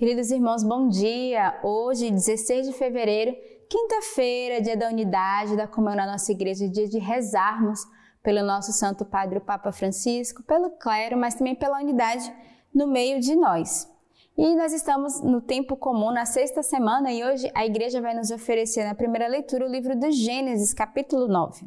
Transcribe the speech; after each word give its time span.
Queridos 0.00 0.30
irmãos, 0.30 0.64
bom 0.64 0.88
dia! 0.88 1.60
Hoje, 1.62 2.10
16 2.10 2.68
de 2.68 2.72
fevereiro, 2.72 3.36
quinta-feira, 3.68 4.58
dia 4.58 4.74
da 4.74 4.88
unidade, 4.88 5.58
da 5.58 5.68
comunhão 5.68 5.94
na 5.94 6.06
nossa 6.06 6.32
igreja, 6.32 6.66
dia 6.66 6.88
de 6.88 6.98
rezarmos 6.98 7.80
pelo 8.22 8.42
nosso 8.42 8.72
Santo 8.72 9.04
Padre, 9.04 9.36
o 9.36 9.42
Papa 9.42 9.70
Francisco, 9.70 10.42
pelo 10.44 10.70
clero, 10.70 11.18
mas 11.18 11.34
também 11.34 11.54
pela 11.54 11.78
unidade 11.78 12.32
no 12.74 12.86
meio 12.86 13.20
de 13.20 13.36
nós. 13.36 13.86
E 14.38 14.56
nós 14.56 14.72
estamos 14.72 15.20
no 15.20 15.42
tempo 15.42 15.76
comum, 15.76 16.10
na 16.10 16.24
sexta 16.24 16.62
semana, 16.62 17.12
e 17.12 17.22
hoje 17.22 17.50
a 17.54 17.66
igreja 17.66 18.00
vai 18.00 18.14
nos 18.14 18.30
oferecer 18.30 18.84
na 18.84 18.94
primeira 18.94 19.28
leitura 19.28 19.66
o 19.66 19.70
livro 19.70 19.94
do 19.94 20.10
Gênesis, 20.10 20.72
capítulo 20.72 21.28
9. 21.28 21.66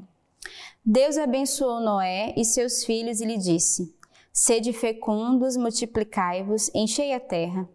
Deus 0.83 1.19
abençoou 1.19 1.79
Noé 1.79 2.33
e 2.35 2.43
seus 2.43 2.83
filhos 2.83 3.21
e 3.21 3.25
lhe 3.25 3.37
disse: 3.37 3.95
Sede 4.31 4.73
fecundos, 4.73 5.55
multiplicai-vos, 5.55 6.71
enchei 6.73 7.13
a 7.13 7.19
terra. 7.19 7.69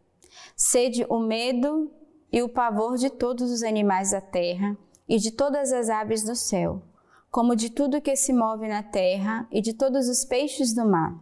Sede 0.61 1.07
o 1.09 1.21
medo 1.21 1.89
e 2.33 2.43
o 2.43 2.49
pavor 2.49 2.97
de 2.97 3.11
todos 3.11 3.53
os 3.53 3.63
animais 3.63 4.11
da 4.11 4.21
terra 4.21 4.77
e 5.09 5.17
de 5.17 5.31
todas 5.31 5.73
as 5.73 5.89
aves 5.89 6.25
do 6.25 6.35
céu, 6.35 6.83
como 7.31 7.55
de 7.55 7.71
tudo 7.71 8.01
que 8.01 8.17
se 8.17 8.33
move 8.33 8.67
na 8.67 8.83
terra 8.83 9.47
e 9.53 9.61
de 9.61 9.73
todos 9.73 10.09
os 10.09 10.25
peixes 10.25 10.75
do 10.75 10.85
mar. 10.85 11.17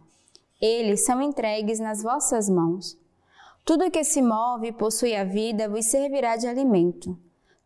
Eles 0.59 1.05
são 1.05 1.21
entregues 1.21 1.79
nas 1.79 2.01
vossas 2.01 2.49
mãos. 2.49 2.97
Tudo 3.63 3.91
que 3.91 4.03
se 4.03 4.23
move 4.23 4.69
e 4.69 4.71
possui 4.71 5.15
a 5.15 5.23
vida 5.23 5.69
vos 5.69 5.85
servirá 5.85 6.35
de 6.35 6.47
alimento. 6.47 7.15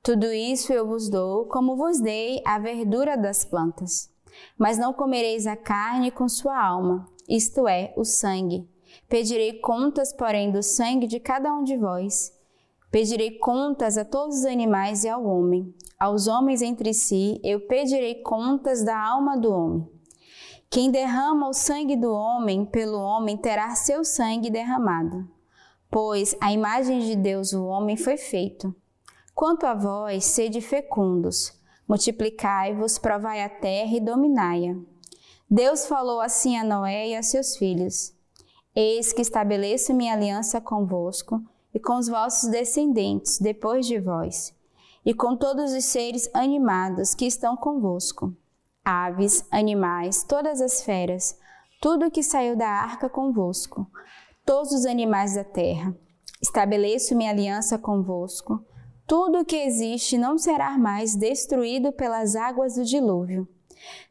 Tudo 0.04 0.26
isso 0.26 0.74
eu 0.74 0.86
vos 0.86 1.08
dou, 1.08 1.46
como 1.46 1.78
vos 1.78 2.02
dei 2.02 2.42
a 2.46 2.60
verdura 2.60 3.16
das 3.16 3.46
plantas. 3.46 4.12
Mas 4.58 4.78
não 4.78 4.92
comereis 4.92 5.48
a 5.48 5.56
carne 5.56 6.12
com 6.12 6.28
sua 6.28 6.62
alma, 6.62 7.08
isto 7.30 7.66
é, 7.66 7.94
o 7.96 8.04
sangue. 8.04 8.70
Pedirei 9.08 9.60
contas, 9.60 10.14
porém, 10.14 10.52
do 10.52 10.64
sangue 10.64 11.08
de 11.08 11.20
cada 11.20 11.54
um 11.54 11.64
de 11.64 11.78
vós. 11.78 12.32
Pedirei 12.92 13.38
contas 13.38 13.98
a 13.98 14.04
todos 14.04 14.40
os 14.40 14.46
animais 14.46 15.04
e 15.04 15.10
ao 15.10 15.24
homem. 15.26 15.74
Aos 16.00 16.28
homens 16.28 16.62
entre 16.62 16.94
si, 16.94 17.40
eu 17.44 17.68
pedirei 17.68 18.16
contas 18.16 18.84
da 18.84 19.00
alma 19.00 19.38
do 19.38 19.52
homem. 19.52 19.88
Quem 20.70 20.90
derrama 20.90 21.50
o 21.50 21.54
sangue 21.54 21.96
do 21.96 22.12
homem 22.12 22.66
pelo 22.66 22.98
homem 22.98 23.38
terá 23.38 23.76
seu 23.76 24.04
sangue 24.04 24.50
derramado. 24.50 25.28
Pois 25.90 26.36
a 26.40 26.54
imagem 26.54 27.00
de 27.00 27.16
Deus, 27.16 27.52
o 27.52 27.66
homem, 27.66 27.98
foi 27.98 28.16
feito. 28.16 28.74
Quanto 29.36 29.66
a 29.66 29.74
vós, 29.74 30.24
sede 30.24 30.62
fecundos, 30.62 31.52
multiplicai-vos, 31.88 32.98
provai 32.98 33.44
a 33.44 33.50
terra 33.50 33.96
e 33.96 34.00
dominai-a. 34.00 34.76
Deus 35.50 35.86
falou 35.86 36.22
assim 36.22 36.58
a 36.58 36.64
Noé 36.64 37.10
e 37.10 37.16
a 37.16 37.22
seus 37.22 37.58
filhos: 37.58 38.14
Eis 38.76 39.12
que 39.12 39.22
estabeleço 39.22 39.94
minha 39.94 40.14
aliança 40.14 40.62
convosco 40.62 41.42
e 41.74 41.80
com 41.80 41.98
os 41.98 42.08
vossos 42.08 42.50
descendentes 42.50 43.40
depois 43.40 43.86
de 43.86 44.00
vós, 44.00 44.56
e 45.06 45.14
com 45.14 45.36
todos 45.36 45.74
os 45.74 45.86
seres 45.86 46.30
animados 46.34 47.14
que 47.14 47.26
estão 47.26 47.56
convosco, 47.56 48.36
aves, 48.84 49.46
animais, 49.52 50.24
todas 50.24 50.62
as 50.62 50.84
feras, 50.84 51.38
tudo 51.82 52.12
que 52.12 52.24
saiu 52.24 52.56
da 52.56 52.68
arca 52.68 53.10
convosco, 53.10 53.88
todos 54.46 54.72
os 54.72 54.86
animais 54.86 55.36
da 55.36 55.44
terra. 55.44 55.96
Estabeleço 56.42 57.16
minha 57.16 57.32
aliança 57.32 57.78
convosco. 57.78 58.66
Tudo 59.06 59.40
o 59.40 59.46
que 59.46 59.58
existe 59.58 60.18
não 60.18 60.38
será 60.38 60.78
mais 60.78 61.16
destruído 61.16 61.92
pelas 61.92 62.36
águas 62.36 62.76
do 62.76 62.84
dilúvio 62.84 63.48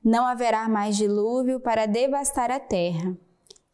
não 0.04 0.26
haverá 0.26 0.68
mais 0.68 0.96
dilúvio 0.96 1.60
para 1.60 1.86
devastar 1.86 2.50
a 2.50 2.60
terra. 2.60 3.16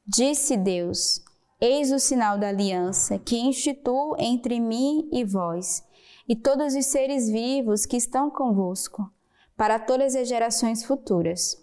Disse 0.08 0.56
Deus: 0.56 1.20
Eis 1.60 1.90
o 1.90 1.98
sinal 1.98 2.38
da 2.38 2.48
aliança 2.48 3.18
que 3.18 3.36
instituo 3.36 4.14
entre 4.20 4.60
mim 4.60 5.08
e 5.10 5.24
vós, 5.24 5.82
e 6.28 6.36
todos 6.36 6.76
os 6.76 6.86
seres 6.86 7.28
vivos 7.28 7.84
que 7.84 7.96
estão 7.96 8.30
convosco, 8.30 9.10
para 9.56 9.80
todas 9.80 10.14
as 10.14 10.28
gerações 10.28 10.84
futuras. 10.84 11.56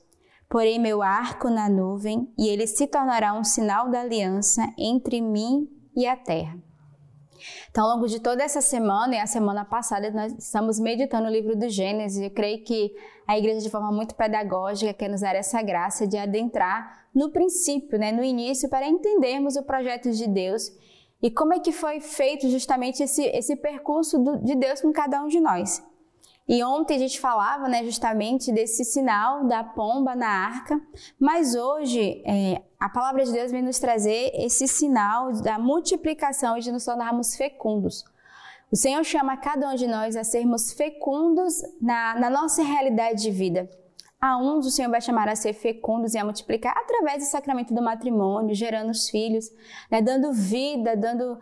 Porei 0.49 0.77
meu 0.77 1.01
arco 1.01 1.49
na 1.49 1.69
nuvem, 1.69 2.33
e 2.37 2.49
ele 2.49 2.67
se 2.67 2.85
tornará 2.85 3.33
um 3.33 3.45
sinal 3.45 3.89
da 3.89 4.01
aliança 4.01 4.61
entre 4.77 5.21
mim 5.21 5.69
e 5.95 6.05
a 6.05 6.17
terra. 6.17 6.61
Então, 7.69 7.85
ao 7.85 7.95
longo 7.95 8.07
de 8.07 8.19
toda 8.19 8.43
essa 8.43 8.61
semana 8.61 9.15
e 9.15 9.19
a 9.19 9.27
semana 9.27 9.65
passada, 9.65 10.11
nós 10.11 10.33
estamos 10.33 10.79
meditando 10.79 11.27
o 11.27 11.31
livro 11.31 11.55
do 11.55 11.69
Gênesis. 11.69 12.21
Eu 12.21 12.31
creio 12.31 12.63
que 12.63 12.93
a 13.27 13.37
igreja, 13.37 13.61
de 13.61 13.69
forma 13.69 13.91
muito 13.91 14.15
pedagógica, 14.15 14.93
quer 14.93 15.09
nos 15.09 15.21
dar 15.21 15.35
essa 15.35 15.61
graça 15.61 16.05
de 16.07 16.17
adentrar 16.17 17.07
no 17.13 17.31
princípio, 17.31 17.97
né, 17.97 18.11
no 18.11 18.23
início, 18.23 18.69
para 18.69 18.87
entendermos 18.87 19.55
o 19.55 19.63
projeto 19.63 20.11
de 20.11 20.27
Deus 20.27 20.71
e 21.21 21.31
como 21.31 21.53
é 21.53 21.59
que 21.59 21.71
foi 21.71 22.01
feito 22.01 22.49
justamente 22.49 23.01
esse, 23.01 23.23
esse 23.23 23.55
percurso 23.55 24.19
do, 24.19 24.43
de 24.43 24.55
Deus 24.55 24.81
com 24.81 24.91
cada 24.91 25.23
um 25.23 25.27
de 25.27 25.39
nós. 25.39 25.81
E 26.47 26.61
ontem 26.63 26.95
a 26.95 26.99
gente 26.99 27.19
falava 27.19 27.69
né, 27.69 27.83
justamente 27.85 28.51
desse 28.51 28.83
sinal 28.83 29.45
da 29.45 29.63
pomba 29.63 30.13
na 30.13 30.27
arca, 30.27 30.79
mas 31.17 31.55
hoje 31.55 32.21
é, 32.25 32.61
a 32.77 32.89
palavra 32.89 33.23
de 33.23 33.31
Deus 33.31 33.51
vem 33.51 33.61
nos 33.61 33.79
trazer 33.79 34.31
esse 34.35 34.67
sinal 34.67 35.31
da 35.41 35.57
multiplicação 35.57 36.57
e 36.57 36.61
de 36.61 36.71
nos 36.71 36.83
tornarmos 36.83 37.35
fecundos. 37.35 38.03
O 38.69 38.75
Senhor 38.75 39.03
chama 39.05 39.37
cada 39.37 39.69
um 39.69 39.75
de 39.75 39.87
nós 39.87 40.15
a 40.15 40.23
sermos 40.23 40.73
fecundos 40.73 41.61
na, 41.81 42.19
na 42.19 42.29
nossa 42.29 42.61
realidade 42.61 43.21
de 43.21 43.31
vida. 43.31 43.69
A 44.25 44.37
uns 44.37 44.65
o 44.65 44.71
Senhor 44.71 44.89
vai 44.89 45.01
chamar 45.01 45.27
a 45.27 45.35
ser 45.35 45.51
fecundos 45.51 46.13
e 46.13 46.17
a 46.17 46.23
multiplicar 46.23 46.73
através 46.77 47.21
do 47.21 47.29
sacramento 47.29 47.73
do 47.73 47.81
matrimônio, 47.81 48.55
gerando 48.55 48.89
os 48.89 49.09
filhos, 49.09 49.51
né, 49.91 50.01
dando 50.01 50.31
vida, 50.31 50.95
dando 50.95 51.37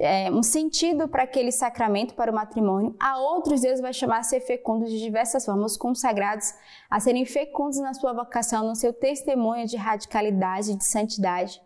é, 0.00 0.28
um 0.32 0.42
sentido 0.42 1.06
para 1.06 1.22
aquele 1.22 1.52
sacramento, 1.52 2.16
para 2.16 2.32
o 2.32 2.34
matrimônio. 2.34 2.96
A 2.98 3.18
outros 3.20 3.60
Deus 3.60 3.80
vai 3.80 3.92
chamar 3.92 4.18
a 4.18 4.22
ser 4.24 4.40
fecundos 4.40 4.90
de 4.90 4.98
diversas 4.98 5.44
formas, 5.44 5.76
consagrados 5.76 6.52
a 6.90 6.98
serem 6.98 7.24
fecundos 7.24 7.78
na 7.78 7.94
sua 7.94 8.12
vocação, 8.12 8.66
no 8.66 8.74
seu 8.74 8.92
testemunho 8.92 9.64
de 9.64 9.76
radicalidade, 9.76 10.74
de 10.74 10.84
santidade. 10.84 11.62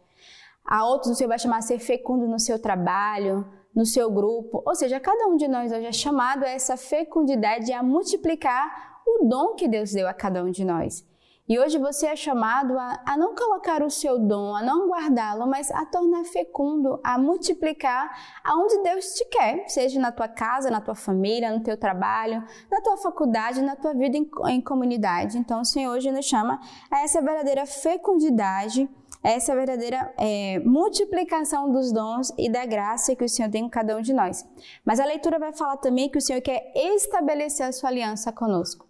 A 0.67 0.85
outros 0.85 1.13
o 1.13 1.15
Senhor 1.15 1.31
vai 1.31 1.39
chamar 1.39 1.61
a 1.61 1.63
ser 1.63 1.79
fecundo 1.79 2.29
no 2.29 2.39
seu 2.39 2.61
trabalho, 2.61 3.43
no 3.75 3.87
seu 3.87 4.11
grupo. 4.11 4.63
Ou 4.67 4.75
seja, 4.75 5.01
cada 5.01 5.29
um 5.29 5.37
de 5.37 5.49
nós 5.49 5.73
hoje 5.73 5.87
é 5.87 5.93
chamado 5.93 6.45
a 6.45 6.51
essa 6.51 6.77
fecundidade, 6.77 7.73
a 7.73 7.83
multiplicar 7.83 8.88
o 9.09 9.29
dom 9.29 9.55
que 9.55 9.69
Deus 9.69 9.93
deu 9.93 10.07
a 10.09 10.15
cada 10.15 10.43
um 10.45 10.51
de 10.51 10.65
nós. 10.65 11.07
E 11.49 11.59
hoje 11.59 11.79
você 11.79 12.09
é 12.09 12.15
chamado 12.15 12.79
a, 12.79 13.03
a 13.07 13.17
não 13.17 13.35
colocar 13.35 13.83
o 13.83 13.89
seu 13.89 14.19
dom, 14.19 14.55
a 14.55 14.63
não 14.63 14.87
guardá-lo, 14.87 15.47
mas 15.47 15.71
a 15.71 15.87
tornar 15.87 16.25
fecundo, 16.25 17.01
a 17.03 17.17
multiplicar 17.17 18.11
aonde 18.45 18.83
Deus 18.83 19.15
te 19.15 19.25
quer, 19.25 19.67
seja 19.67 19.99
na 19.99 20.13
tua 20.13 20.29
casa, 20.29 20.71
na 20.71 20.83
tua 20.83 20.95
família, 20.95 21.51
no 21.51 21.63
teu 21.63 21.75
trabalho, 21.75 22.45
na 22.71 22.83
tua 22.83 22.99
faculdade, 22.99 23.63
na 23.63 23.75
tua 23.75 23.95
vida 23.95 24.19
em, 24.19 24.29
em 24.49 24.61
comunidade. 24.61 25.39
Então 25.39 25.63
o 25.63 25.65
Senhor 25.65 25.97
hoje 25.97 26.13
nos 26.13 26.27
chama 26.27 26.61
a 26.91 27.01
essa 27.01 27.23
verdadeira 27.23 27.65
fecundidade, 27.65 28.87
essa 29.23 29.55
verdadeira 29.55 30.13
é, 30.19 30.59
multiplicação 30.59 31.73
dos 31.73 31.91
dons 31.91 32.31
e 32.37 32.51
da 32.51 32.67
graça 32.67 33.17
que 33.17 33.25
o 33.25 33.29
Senhor 33.29 33.51
tem 33.51 33.63
com 33.63 33.71
cada 33.71 33.97
um 33.97 34.03
de 34.03 34.13
nós. 34.13 34.47
Mas 34.85 35.01
a 35.01 35.07
leitura 35.07 35.39
vai 35.39 35.55
falar 35.55 35.79
também 35.79 36.11
que 36.11 36.19
o 36.19 36.23
Senhor 36.23 36.43
quer 36.43 36.71
estabelecer 36.75 37.65
a 37.65 37.73
sua 37.73 37.89
aliança 37.89 38.31
conosco. 38.31 38.88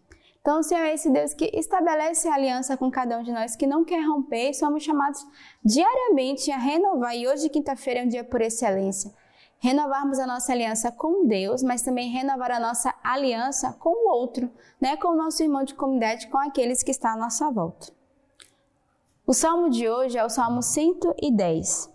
Então, 0.48 0.60
o 0.60 0.62
Senhor 0.62 0.82
é 0.82 0.94
esse 0.94 1.10
Deus 1.10 1.34
que 1.34 1.50
estabelece 1.53 2.26
a 2.26 2.32
aliança 2.32 2.75
com 2.75 2.91
cada 2.91 3.19
um 3.19 3.22
de 3.22 3.31
nós, 3.31 3.54
que 3.54 3.66
não 3.66 3.84
quer 3.84 4.00
romper, 4.00 4.48
e 4.48 4.54
somos 4.54 4.82
chamados 4.82 5.22
diariamente 5.62 6.50
a 6.50 6.56
renovar. 6.56 7.14
E 7.14 7.28
hoje, 7.28 7.50
quinta-feira, 7.50 8.00
é 8.00 8.04
um 8.04 8.09
dia 8.09 8.25
por 8.25 8.41
excelência. 8.41 9.12
Renovarmos 9.59 10.19
a 10.19 10.26
nossa 10.26 10.50
aliança 10.50 10.91
com 10.91 11.26
Deus, 11.26 11.62
mas 11.62 11.82
também 11.82 12.09
renovar 12.09 12.50
a 12.50 12.59
nossa 12.59 12.94
aliança 13.04 13.75
com 13.75 13.91
o 13.91 14.10
outro, 14.10 14.50
né? 14.81 14.97
com 14.97 15.09
o 15.09 15.16
nosso 15.16 15.42
irmão 15.42 15.64
de 15.64 15.75
comunidade, 15.75 16.28
com 16.28 16.38
aqueles 16.38 16.82
que 16.82 16.92
estão 16.92 17.10
à 17.10 17.16
nossa 17.19 17.50
volta. 17.50 17.92
O 19.26 19.34
salmo 19.34 19.69
de 19.69 19.86
hoje 19.86 20.16
é 20.16 20.25
o 20.25 20.30
Salmo 20.30 20.62
110. 20.62 21.92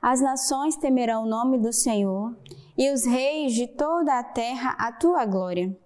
As 0.00 0.22
nações 0.22 0.74
temerão 0.74 1.24
o 1.24 1.28
nome 1.28 1.58
do 1.58 1.70
Senhor 1.70 2.34
e 2.78 2.90
os 2.90 3.04
reis 3.04 3.52
de 3.52 3.66
toda 3.66 4.18
a 4.18 4.24
terra 4.24 4.74
a 4.78 4.90
tua 4.90 5.26
glória. 5.26 5.78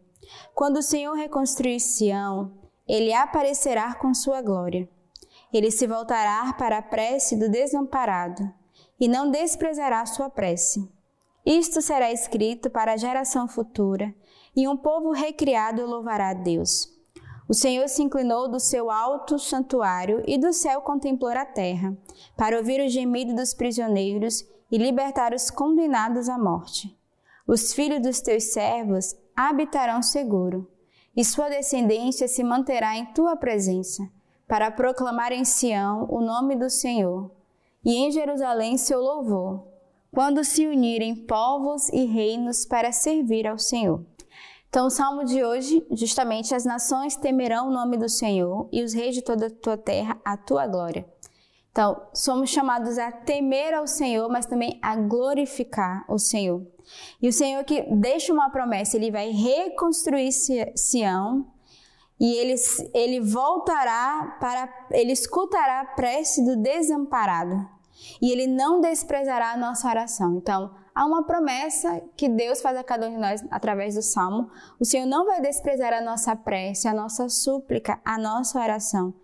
Quando 0.55 0.79
o 0.79 0.83
Senhor 0.83 1.15
reconstruir 1.15 1.81
Sião, 1.81 2.53
ele 2.87 3.13
aparecerá 3.13 3.95
com 3.95 4.13
sua 4.13 4.43
glória. 4.43 4.89
Ele 5.53 5.71
se 5.71 5.87
voltará 5.87 6.53
para 6.55 6.79
a 6.79 6.83
prece 6.83 7.37
do 7.37 7.49
desamparado 7.49 8.53
e 8.99 9.09
não 9.09 9.31
desprezará 9.31 10.05
sua 10.07 10.29
prece. 10.29 10.89
Isto 11.45 11.83
será 11.83 12.11
escrito 12.11 12.71
para 12.71 12.93
a 12.93 12.97
geração 12.97 13.47
futura, 13.47 14.15
e 14.57 14.67
um 14.67 14.77
povo 14.77 15.11
recriado 15.11 15.85
louvará 15.85 16.31
a 16.31 16.35
Deus. 16.35 16.89
O 17.47 17.53
Senhor 17.53 17.87
se 17.89 18.03
inclinou 18.03 18.49
do 18.49 18.59
seu 18.59 18.91
alto 18.91 19.39
santuário 19.39 20.23
e 20.27 20.39
do 20.39 20.53
céu 20.53 20.81
contemplou 20.81 21.33
a 21.33 21.45
terra, 21.45 21.95
para 22.37 22.57
ouvir 22.57 22.81
o 22.81 22.89
gemido 22.89 23.35
dos 23.35 23.53
prisioneiros 23.53 24.43
e 24.71 24.79
libertar 24.79 25.35
os 25.35 25.51
condenados 25.51 26.29
à 26.29 26.39
morte. 26.39 26.99
Os 27.47 27.75
filhos 27.75 28.01
dos 28.01 28.21
teus 28.21 28.45
servos 28.45 29.15
habitarão 29.37 30.03
seguro, 30.03 30.71
e 31.17 31.25
sua 31.25 31.49
descendência 31.49 32.27
se 32.27 32.43
manterá 32.43 32.97
em 32.97 33.07
tua 33.13 33.37
presença, 33.37 34.09
para 34.47 34.71
proclamar 34.71 35.33
em 35.33 35.45
Sião 35.45 36.07
o 36.11 36.21
nome 36.21 36.57
do 36.57 36.69
Senhor, 36.69 37.31
e 37.85 37.97
em 37.97 38.11
Jerusalém 38.11 38.77
seu 38.77 39.01
louvor. 39.01 39.75
quando 40.15 40.45
se 40.45 40.65
unirem 40.65 41.27
povos 41.27 41.89
e 41.89 42.05
reinos 42.05 42.65
para 42.65 42.93
servir 42.93 43.49
ao 43.49 43.59
Senhor. 43.59 44.07
Então, 44.69 44.87
o 44.87 44.91
salmo 44.91 45.25
de 45.25 45.45
hoje, 45.45 45.85
justamente, 45.91 46.55
as 46.55 46.65
nações 46.65 47.17
temerão 47.17 47.69
o 47.69 47.73
nome 47.73 47.97
do 47.97 48.09
Senhor 48.09 48.69
e 48.73 48.83
os 48.83 48.93
reis 48.93 49.15
de 49.15 49.23
toda 49.23 49.49
a 49.49 49.51
tua 49.51 49.77
terra 49.77 50.17
a 50.25 50.37
tua 50.37 50.69
glória. 50.69 51.05
Então, 51.71 52.01
somos 52.13 52.51
chamados 52.51 52.97
a 52.99 53.11
temer 53.11 53.75
ao 53.75 53.89
Senhor, 53.89 54.29
mas 54.29 54.47
também 54.47 54.79
a 54.81 54.95
glorificar 54.95 56.05
o 56.09 56.19
Senhor. 56.19 56.65
E 57.21 57.29
o 57.29 57.33
Senhor 57.33 57.65
que 57.65 57.83
deixa 57.95 58.33
uma 58.33 58.51
promessa, 58.51 58.97
ele 58.97 59.11
vai 59.11 59.31
reconstruir 59.31 60.31
Sião 60.33 61.47
e 62.21 62.37
ele, 62.37 62.55
ele 62.95 63.21
voltará 63.21 64.37
para, 64.41 64.87
ele 64.91 65.13
escutará 65.13 65.81
a 65.81 65.85
prece 65.85 66.45
do 66.45 66.57
desamparado 66.57 67.69
e 68.21 68.31
ele 68.31 68.47
não 68.47 68.81
desprezará 68.81 69.53
a 69.53 69.57
nossa 69.57 69.89
oração. 69.89 70.37
Então, 70.37 70.71
há 70.95 71.05
uma 71.05 71.25
promessa 71.25 72.03
que 72.17 72.29
Deus 72.29 72.61
faz 72.61 72.77
a 72.77 72.85
cada 72.85 73.09
um 73.09 73.13
de 73.13 73.19
nós 73.19 73.45
através 73.51 73.95
do 73.95 74.03
salmo. 74.03 74.51
O 74.79 74.85
Senhor 74.85 75.07
não 75.07 75.27
vai 75.27 75.41
desprezar 75.41 75.93
a 75.93 76.01
nossa 76.01 76.37
prece, 76.37 76.87
a 76.87 76.95
nossa 76.95 77.29
súplica, 77.29 78.01
a 78.05 78.19
nossa 78.19 78.61
oração. 78.61 79.15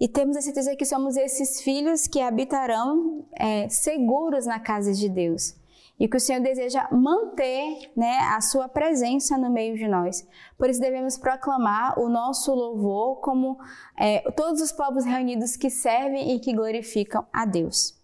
E 0.00 0.06
temos 0.06 0.36
a 0.36 0.40
certeza 0.40 0.76
que 0.76 0.84
somos 0.84 1.16
esses 1.16 1.60
filhos 1.60 2.06
que 2.06 2.20
habitarão 2.20 3.24
é, 3.32 3.68
seguros 3.68 4.46
na 4.46 4.60
casa 4.60 4.92
de 4.92 5.08
Deus. 5.08 5.56
E 5.98 6.06
que 6.06 6.16
o 6.16 6.20
Senhor 6.20 6.40
deseja 6.40 6.88
manter 6.92 7.90
né, 7.96 8.18
a 8.32 8.40
sua 8.40 8.68
presença 8.68 9.36
no 9.36 9.50
meio 9.50 9.76
de 9.76 9.88
nós. 9.88 10.26
Por 10.56 10.70
isso 10.70 10.80
devemos 10.80 11.18
proclamar 11.18 11.98
o 11.98 12.08
nosso 12.08 12.54
louvor 12.54 13.20
como 13.20 13.58
é, 13.98 14.20
todos 14.32 14.60
os 14.60 14.70
povos 14.70 15.04
reunidos 15.04 15.56
que 15.56 15.68
servem 15.68 16.36
e 16.36 16.40
que 16.40 16.54
glorificam 16.54 17.26
a 17.32 17.44
Deus. 17.44 17.98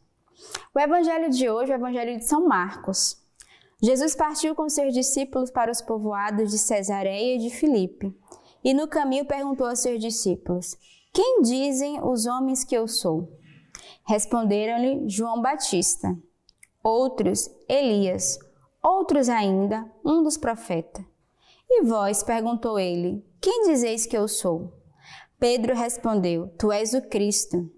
O 0.74 0.80
evangelho 0.80 1.30
de 1.30 1.48
hoje 1.48 1.72
é 1.72 1.76
o 1.76 1.78
evangelho 1.78 2.18
de 2.18 2.24
São 2.24 2.46
Marcos. 2.46 3.16
Jesus 3.80 4.16
partiu 4.16 4.54
com 4.54 4.68
seus 4.68 4.92
discípulos 4.92 5.50
para 5.50 5.70
os 5.70 5.80
povoados 5.80 6.50
de 6.50 6.58
Cesareia 6.58 7.36
e 7.36 7.38
de 7.38 7.50
Filipe. 7.50 8.12
E 8.64 8.72
no 8.72 8.88
caminho 8.88 9.26
perguntou 9.26 9.66
aos 9.66 9.80
seus 9.80 10.00
discípulos: 10.00 10.76
quem 11.12 11.42
dizem 11.42 12.02
os 12.02 12.26
homens 12.26 12.64
que 12.64 12.74
eu 12.74 12.88
sou? 12.88 13.28
Responderam-lhe 14.04 15.08
João 15.08 15.40
Batista, 15.40 16.16
outros 16.84 17.50
Elias, 17.68 18.38
outros 18.82 19.28
ainda 19.28 19.90
um 20.04 20.22
dos 20.22 20.36
profetas. 20.36 21.04
E 21.68 21.82
vós, 21.82 22.22
perguntou 22.22 22.78
ele, 22.78 23.24
quem 23.40 23.64
dizeis 23.66 24.06
que 24.06 24.16
eu 24.16 24.28
sou? 24.28 24.72
Pedro 25.40 25.74
respondeu, 25.74 26.48
Tu 26.58 26.70
és 26.70 26.92
o 26.92 27.02
Cristo. 27.08 27.70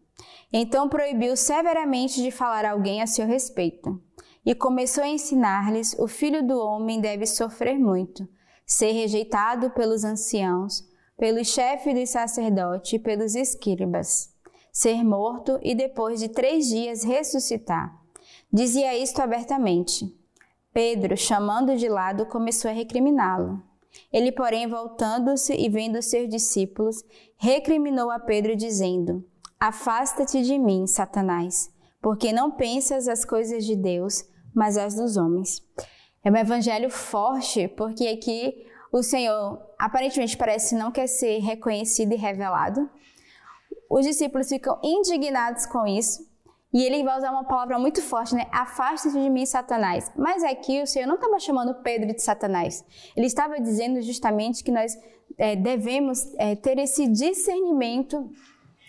Então 0.52 0.88
proibiu 0.88 1.36
severamente 1.36 2.20
de 2.20 2.30
falar 2.30 2.64
a 2.64 2.72
alguém 2.72 3.00
a 3.00 3.06
seu 3.06 3.26
respeito. 3.26 4.02
E 4.44 4.54
começou 4.54 5.02
a 5.02 5.08
ensinar-lhes: 5.08 5.96
o 5.98 6.06
filho 6.06 6.46
do 6.46 6.58
homem 6.58 7.00
deve 7.00 7.26
sofrer 7.26 7.78
muito, 7.78 8.28
ser 8.66 8.92
rejeitado 8.92 9.70
pelos 9.70 10.04
anciãos 10.04 10.84
pelo 11.16 11.42
chefe 11.44 11.94
dos 11.94 12.10
sacerdotes 12.10 12.92
e 12.92 12.98
pelos 12.98 13.34
escribas, 13.34 14.30
ser 14.70 15.02
morto 15.02 15.58
e 15.62 15.74
depois 15.74 16.20
de 16.20 16.28
três 16.28 16.66
dias 16.66 17.02
ressuscitar. 17.02 17.90
Dizia 18.52 18.96
isto 18.96 19.20
abertamente. 19.20 20.14
Pedro, 20.72 21.16
chamando 21.16 21.76
de 21.76 21.88
lado, 21.88 22.26
começou 22.26 22.70
a 22.70 22.74
recriminá-lo. 22.74 23.62
Ele, 24.12 24.30
porém, 24.30 24.66
voltando-se 24.66 25.54
e 25.54 25.68
vendo 25.68 26.02
seus 26.02 26.28
discípulos, 26.28 27.02
recriminou 27.36 28.10
a 28.10 28.18
Pedro, 28.18 28.54
dizendo: 28.54 29.24
Afasta-te 29.58 30.42
de 30.42 30.58
mim, 30.58 30.86
Satanás, 30.86 31.70
porque 32.00 32.32
não 32.32 32.50
pensas 32.50 33.08
as 33.08 33.24
coisas 33.24 33.64
de 33.64 33.74
Deus, 33.74 34.24
mas 34.54 34.76
as 34.76 34.94
dos 34.94 35.16
homens. 35.16 35.62
É 36.22 36.30
um 36.30 36.36
evangelho 36.36 36.90
forte, 36.90 37.68
porque 37.68 38.06
aqui 38.06 38.66
o 38.92 39.02
Senhor 39.02 39.60
aparentemente 39.78 40.36
parece 40.36 40.74
não 40.74 40.90
quer 40.90 41.06
ser 41.06 41.38
reconhecido 41.38 42.12
e 42.12 42.16
revelado. 42.16 42.88
Os 43.88 44.04
discípulos 44.04 44.48
ficam 44.48 44.78
indignados 44.82 45.66
com 45.66 45.86
isso. 45.86 46.26
E 46.72 46.82
ele 46.84 47.02
vai 47.04 47.16
usar 47.16 47.30
uma 47.30 47.44
palavra 47.44 47.78
muito 47.78 48.02
forte, 48.02 48.34
né? 48.34 48.46
Afaste-se 48.52 49.18
de 49.18 49.30
mim, 49.30 49.46
Satanás. 49.46 50.12
Mas 50.16 50.42
aqui 50.42 50.82
o 50.82 50.86
Senhor 50.86 51.06
não 51.06 51.14
estava 51.14 51.38
chamando 51.38 51.74
Pedro 51.82 52.12
de 52.12 52.20
Satanás. 52.20 52.84
Ele 53.16 53.26
estava 53.26 53.60
dizendo 53.60 54.02
justamente 54.02 54.62
que 54.62 54.72
nós 54.72 54.92
é, 55.38 55.56
devemos 55.56 56.18
é, 56.38 56.54
ter 56.56 56.78
esse 56.78 57.06
discernimento 57.08 58.30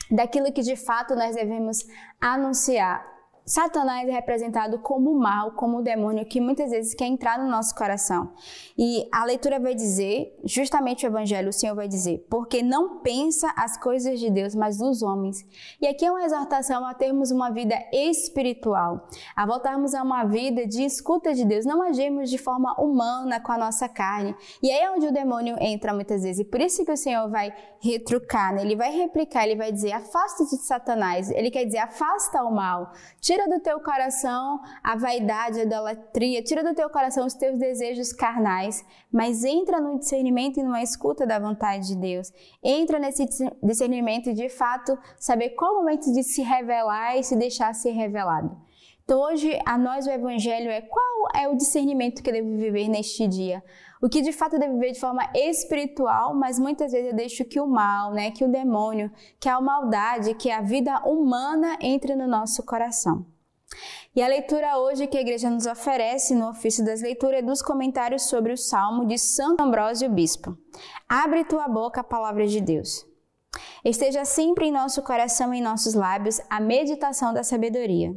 daquilo 0.10 0.52
que 0.52 0.62
de 0.62 0.76
fato 0.76 1.16
nós 1.16 1.36
devemos 1.36 1.86
anunciar. 2.20 3.17
Satanás 3.48 4.10
é 4.10 4.12
representado 4.12 4.78
como 4.80 5.10
o 5.10 5.18
mal, 5.18 5.54
como 5.54 5.78
o 5.78 5.82
demônio 5.82 6.26
que 6.26 6.42
muitas 6.42 6.70
vezes 6.70 6.94
quer 6.94 7.06
entrar 7.06 7.40
no 7.40 7.50
nosso 7.50 7.74
coração. 7.74 8.34
E 8.78 9.08
a 9.10 9.24
leitura 9.24 9.58
vai 9.58 9.74
dizer, 9.74 10.38
justamente 10.44 11.06
o 11.06 11.08
evangelho, 11.08 11.48
o 11.48 11.54
Senhor 11.54 11.74
vai 11.74 11.88
dizer, 11.88 12.28
porque 12.30 12.62
não 12.62 13.00
pensa 13.00 13.50
as 13.56 13.78
coisas 13.78 14.20
de 14.20 14.30
Deus, 14.30 14.54
mas 14.54 14.78
dos 14.78 15.02
homens. 15.02 15.46
E 15.82 15.88
aqui 15.88 16.06
é 16.06 16.12
uma 16.12 16.26
exortação 16.26 16.86
a 16.86 16.94
termos 16.94 17.32
uma 17.32 17.50
vida 17.50 17.76
espiritual, 17.94 19.08
a 19.34 19.46
voltarmos 19.46 19.96
a 19.96 20.04
uma 20.04 20.26
vida 20.26 20.68
de 20.68 20.84
escuta 20.84 21.34
de 21.34 21.46
Deus, 21.46 21.66
não 21.66 21.82
agirmos 21.82 22.30
de 22.30 22.38
forma 22.38 22.74
humana 22.74 23.40
com 23.40 23.54
a 23.54 23.58
nossa 23.58 23.88
carne. 23.88 24.36
E 24.62 24.70
aí 24.70 24.82
é 24.82 24.92
onde 24.92 25.08
o 25.08 25.14
demônio 25.14 25.56
entra 25.62 25.94
muitas 25.94 26.24
vezes. 26.24 26.40
E 26.40 26.50
por 26.50 26.60
isso 26.60 26.84
que 26.84 26.92
o 26.92 26.98
Senhor 26.98 27.30
vai 27.30 27.54
retrucar, 27.80 28.54
né? 28.54 28.62
ele 28.62 28.76
vai 28.76 28.92
replicar, 28.92 29.46
ele 29.46 29.56
vai 29.56 29.72
dizer, 29.72 29.94
afasta-te 29.94 30.58
de 30.58 30.64
Satanás. 30.64 31.30
Ele 31.32 31.50
quer 31.50 31.64
dizer, 31.64 31.78
afasta 31.78 32.44
o 32.44 32.54
mal, 32.54 32.92
tira 33.22 33.37
Tira 33.38 33.50
do 33.50 33.60
teu 33.60 33.80
coração 33.80 34.60
a 34.84 34.96
vaidade, 34.96 35.60
a 35.60 35.64
idolatria, 35.64 36.42
tira 36.42 36.64
do 36.64 36.74
teu 36.74 36.90
coração 36.90 37.24
os 37.24 37.36
teus 37.36 37.60
desejos 37.60 38.12
carnais, 38.12 38.84
mas 39.12 39.44
entra 39.44 39.80
no 39.80 40.00
discernimento 40.00 40.60
e 40.60 40.64
numa 40.64 40.82
escuta 40.82 41.24
da 41.24 41.38
vontade 41.38 41.90
de 41.90 41.96
Deus. 41.96 42.34
Entra 42.64 42.98
nesse 42.98 43.28
discernimento 43.62 44.32
e 44.32 44.34
de 44.34 44.50
fato 44.50 44.98
saber 45.20 45.52
qual 45.52 45.76
momento 45.76 46.12
de 46.12 46.24
se 46.24 46.42
revelar 46.42 47.16
e 47.16 47.24
se 47.24 47.36
deixar 47.36 47.76
ser 47.76 47.92
revelado. 47.92 48.58
Então 49.08 49.22
hoje 49.22 49.58
a 49.66 49.78
nós 49.78 50.06
o 50.06 50.10
evangelho 50.10 50.70
é 50.70 50.82
qual 50.82 51.30
é 51.34 51.48
o 51.48 51.56
discernimento 51.56 52.22
que 52.22 52.30
eu 52.30 52.34
devo 52.34 52.58
viver 52.58 52.90
neste 52.90 53.26
dia? 53.26 53.64
O 54.02 54.10
que 54.10 54.22
de 54.22 54.34
fato 54.34 54.56
eu 54.56 54.60
devo 54.60 54.74
viver 54.74 54.92
de 54.92 55.00
forma 55.00 55.24
espiritual, 55.34 56.36
mas 56.36 56.60
muitas 56.60 56.92
vezes 56.92 57.12
eu 57.12 57.16
deixo 57.16 57.46
que 57.46 57.58
o 57.58 57.66
mal, 57.66 58.12
né, 58.12 58.32
que 58.32 58.44
o 58.44 58.52
demônio, 58.52 59.10
que 59.40 59.48
a 59.48 59.62
maldade, 59.62 60.34
que 60.34 60.52
a 60.52 60.60
vida 60.60 61.00
humana 61.06 61.78
entre 61.80 62.18
no 62.18 62.28
nosso 62.28 62.62
coração. 62.64 63.26
E 64.14 64.22
a 64.22 64.28
leitura 64.28 64.78
hoje 64.78 65.08
que 65.08 65.18
a 65.18 65.22
igreja 65.22 65.50
nos 65.50 65.66
oferece 65.66 66.36
no 66.36 66.50
ofício 66.50 66.84
das 66.84 67.02
leituras 67.02 67.40
é 67.40 67.42
dos 67.42 67.62
comentários 67.62 68.24
sobre 68.24 68.52
o 68.52 68.58
Salmo 68.58 69.06
de 69.06 69.18
Santo 69.18 69.64
Ambrósio 69.64 70.10
Bispo. 70.10 70.58
Abre 71.08 71.46
tua 71.46 71.70
boca 71.70 72.02
a 72.02 72.04
palavra 72.04 72.46
de 72.46 72.60
Deus. 72.60 73.06
Esteja 73.86 74.26
sempre 74.26 74.66
em 74.66 74.72
nosso 74.72 75.02
coração 75.02 75.54
e 75.54 75.60
em 75.60 75.62
nossos 75.62 75.94
lábios 75.94 76.42
a 76.50 76.60
meditação 76.60 77.34
da 77.34 77.42
sabedoria. 77.42 78.14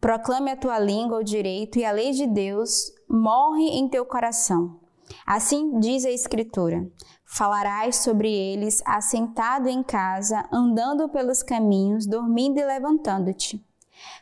Proclame 0.00 0.50
a 0.50 0.56
tua 0.56 0.78
língua 0.78 1.20
o 1.20 1.24
direito 1.24 1.78
e 1.78 1.84
a 1.84 1.92
lei 1.92 2.12
de 2.12 2.26
Deus 2.26 2.92
morre 3.08 3.68
em 3.68 3.88
teu 3.88 4.04
coração. 4.04 4.80
Assim 5.26 5.78
diz 5.78 6.04
a 6.04 6.10
Escritura: 6.10 6.90
falarás 7.24 7.96
sobre 7.96 8.32
eles 8.32 8.82
assentado 8.84 9.68
em 9.68 9.82
casa, 9.82 10.46
andando 10.52 11.08
pelos 11.08 11.42
caminhos, 11.42 12.06
dormindo 12.06 12.58
e 12.58 12.64
levantando-te. 12.64 13.64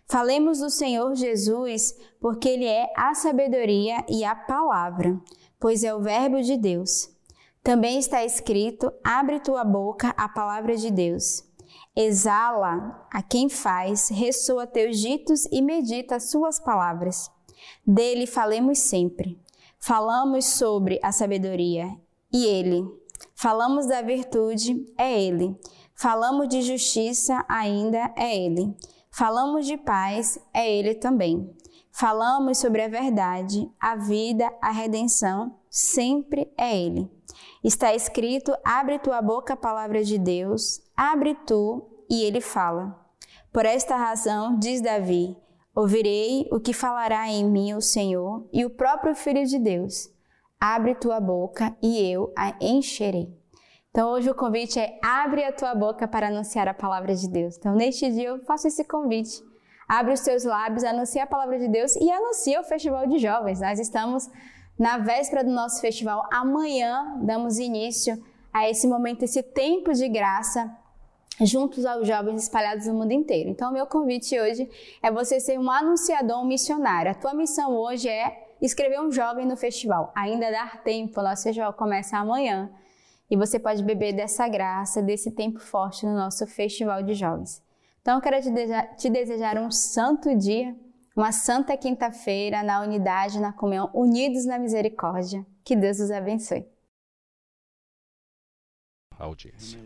Falemos 0.06 0.58
do 0.58 0.68
Senhor 0.68 1.14
Jesus, 1.14 1.94
porque 2.20 2.48
Ele 2.48 2.66
é 2.66 2.92
a 2.96 3.14
sabedoria 3.14 4.04
e 4.08 4.24
a 4.24 4.34
palavra, 4.34 5.18
pois 5.58 5.84
é 5.84 5.94
o 5.94 6.00
Verbo 6.00 6.42
de 6.42 6.56
Deus. 6.56 7.08
Também 7.62 7.98
está 7.98 8.24
escrito: 8.24 8.92
abre 9.04 9.40
tua 9.40 9.64
boca 9.64 10.12
a 10.16 10.28
palavra 10.28 10.76
de 10.76 10.90
Deus. 10.90 11.44
Exala 12.02 13.06
a 13.12 13.22
quem 13.22 13.50
faz, 13.50 14.08
ressoa 14.08 14.66
teus 14.66 14.98
ditos 14.98 15.44
e 15.52 15.60
medita 15.60 16.16
as 16.16 16.30
suas 16.30 16.58
palavras. 16.58 17.30
Dele 17.86 18.26
falemos 18.26 18.78
sempre. 18.78 19.38
Falamos 19.78 20.46
sobre 20.46 20.98
a 21.02 21.12
sabedoria 21.12 21.94
e 22.32 22.46
ele. 22.46 22.82
Falamos 23.34 23.86
da 23.86 24.00
virtude, 24.00 24.82
é 24.96 25.20
ele. 25.20 25.54
Falamos 25.94 26.48
de 26.48 26.62
justiça, 26.62 27.44
ainda 27.46 28.10
é 28.16 28.34
ele. 28.34 28.74
Falamos 29.10 29.66
de 29.66 29.76
paz, 29.76 30.38
é 30.54 30.72
ele 30.72 30.94
também. 30.94 31.54
Falamos 31.92 32.56
sobre 32.56 32.80
a 32.80 32.88
verdade, 32.88 33.70
a 33.78 33.94
vida, 33.94 34.50
a 34.62 34.70
redenção, 34.70 35.54
sempre 35.68 36.50
é 36.56 36.74
ele. 36.74 37.10
Está 37.62 37.94
escrito: 37.94 38.54
abre 38.64 38.98
tua 38.98 39.20
boca 39.20 39.52
a 39.52 39.56
palavra 39.56 40.02
de 40.02 40.16
Deus, 40.16 40.80
abre 40.96 41.34
tu, 41.46 41.89
e 42.10 42.24
ele 42.24 42.40
fala. 42.40 42.98
Por 43.52 43.64
esta 43.64 43.96
razão, 43.96 44.58
diz 44.58 44.80
Davi: 44.80 45.36
Ouvirei 45.74 46.48
o 46.50 46.58
que 46.58 46.72
falará 46.72 47.28
em 47.28 47.44
mim 47.48 47.74
o 47.74 47.80
Senhor 47.80 48.48
e 48.52 48.64
o 48.64 48.70
próprio 48.70 49.14
Filho 49.14 49.46
de 49.46 49.58
Deus. 49.58 50.10
Abre 50.60 50.94
tua 50.94 51.20
boca 51.20 51.74
e 51.80 52.00
eu 52.10 52.32
a 52.36 52.54
encherei. 52.60 53.32
Então 53.90 54.10
hoje 54.10 54.28
o 54.28 54.34
convite 54.34 54.78
é 54.78 54.98
abre 55.02 55.44
a 55.44 55.52
tua 55.52 55.74
boca 55.74 56.06
para 56.06 56.28
anunciar 56.28 56.68
a 56.68 56.74
palavra 56.74 57.14
de 57.14 57.28
Deus. 57.28 57.56
Então 57.56 57.74
neste 57.74 58.10
dia 58.10 58.28
eu 58.28 58.44
faço 58.44 58.68
esse 58.68 58.84
convite 58.84 59.42
Abre 59.90 60.12
os 60.12 60.20
seus 60.20 60.44
lábios, 60.44 60.84
anuncia 60.84 61.24
a 61.24 61.26
palavra 61.26 61.58
de 61.58 61.66
Deus 61.66 61.96
e 61.96 62.08
anuncia 62.08 62.60
o 62.60 62.64
Festival 62.64 63.08
de 63.08 63.18
Jovens. 63.18 63.60
Nós 63.60 63.80
estamos 63.80 64.30
na 64.78 64.98
véspera 64.98 65.42
do 65.42 65.50
nosso 65.50 65.80
festival. 65.80 66.28
Amanhã 66.32 67.18
damos 67.20 67.58
início 67.58 68.16
a 68.52 68.70
esse 68.70 68.86
momento, 68.86 69.24
esse 69.24 69.42
tempo 69.42 69.92
de 69.92 70.08
graça 70.08 70.70
juntos 71.40 71.84
aos 71.84 72.06
jovens 72.06 72.42
espalhados 72.42 72.86
no 72.86 72.94
mundo 72.94 73.12
inteiro. 73.12 73.48
Então, 73.48 73.72
meu 73.72 73.86
convite 73.86 74.38
hoje 74.38 74.68
é 75.02 75.10
você 75.10 75.40
ser 75.40 75.58
um 75.58 75.70
anunciador, 75.70 76.40
um 76.40 76.46
missionário. 76.46 77.10
A 77.10 77.14
tua 77.14 77.34
missão 77.34 77.74
hoje 77.74 78.08
é 78.08 78.48
escrever 78.60 79.00
um 79.00 79.10
jovem 79.10 79.46
no 79.46 79.56
festival. 79.56 80.12
Ainda 80.14 80.50
dá 80.50 80.66
tempo, 80.84 81.22
nosso 81.22 81.44
festival 81.44 81.72
começa 81.72 82.16
amanhã 82.16 82.70
e 83.30 83.36
você 83.36 83.58
pode 83.58 83.82
beber 83.82 84.12
dessa 84.12 84.48
graça, 84.48 85.00
desse 85.00 85.30
tempo 85.30 85.60
forte 85.60 86.04
no 86.04 86.14
nosso 86.14 86.46
festival 86.46 87.02
de 87.02 87.14
jovens. 87.14 87.62
Então, 88.02 88.16
eu 88.16 88.20
quero 88.20 88.40
te 88.42 88.50
te 88.96 89.10
desejar 89.10 89.58
um 89.58 89.70
santo 89.70 90.34
dia, 90.36 90.74
uma 91.14 91.32
santa 91.32 91.76
quinta-feira 91.76 92.62
na 92.62 92.80
unidade, 92.80 93.40
na 93.40 93.52
comunhão, 93.52 93.90
unidos 93.92 94.46
na 94.46 94.58
misericórdia. 94.58 95.44
Que 95.64 95.76
Deus 95.76 96.00
os 96.00 96.10
abençoe. 96.10 96.66
Audiência. 99.20 99.78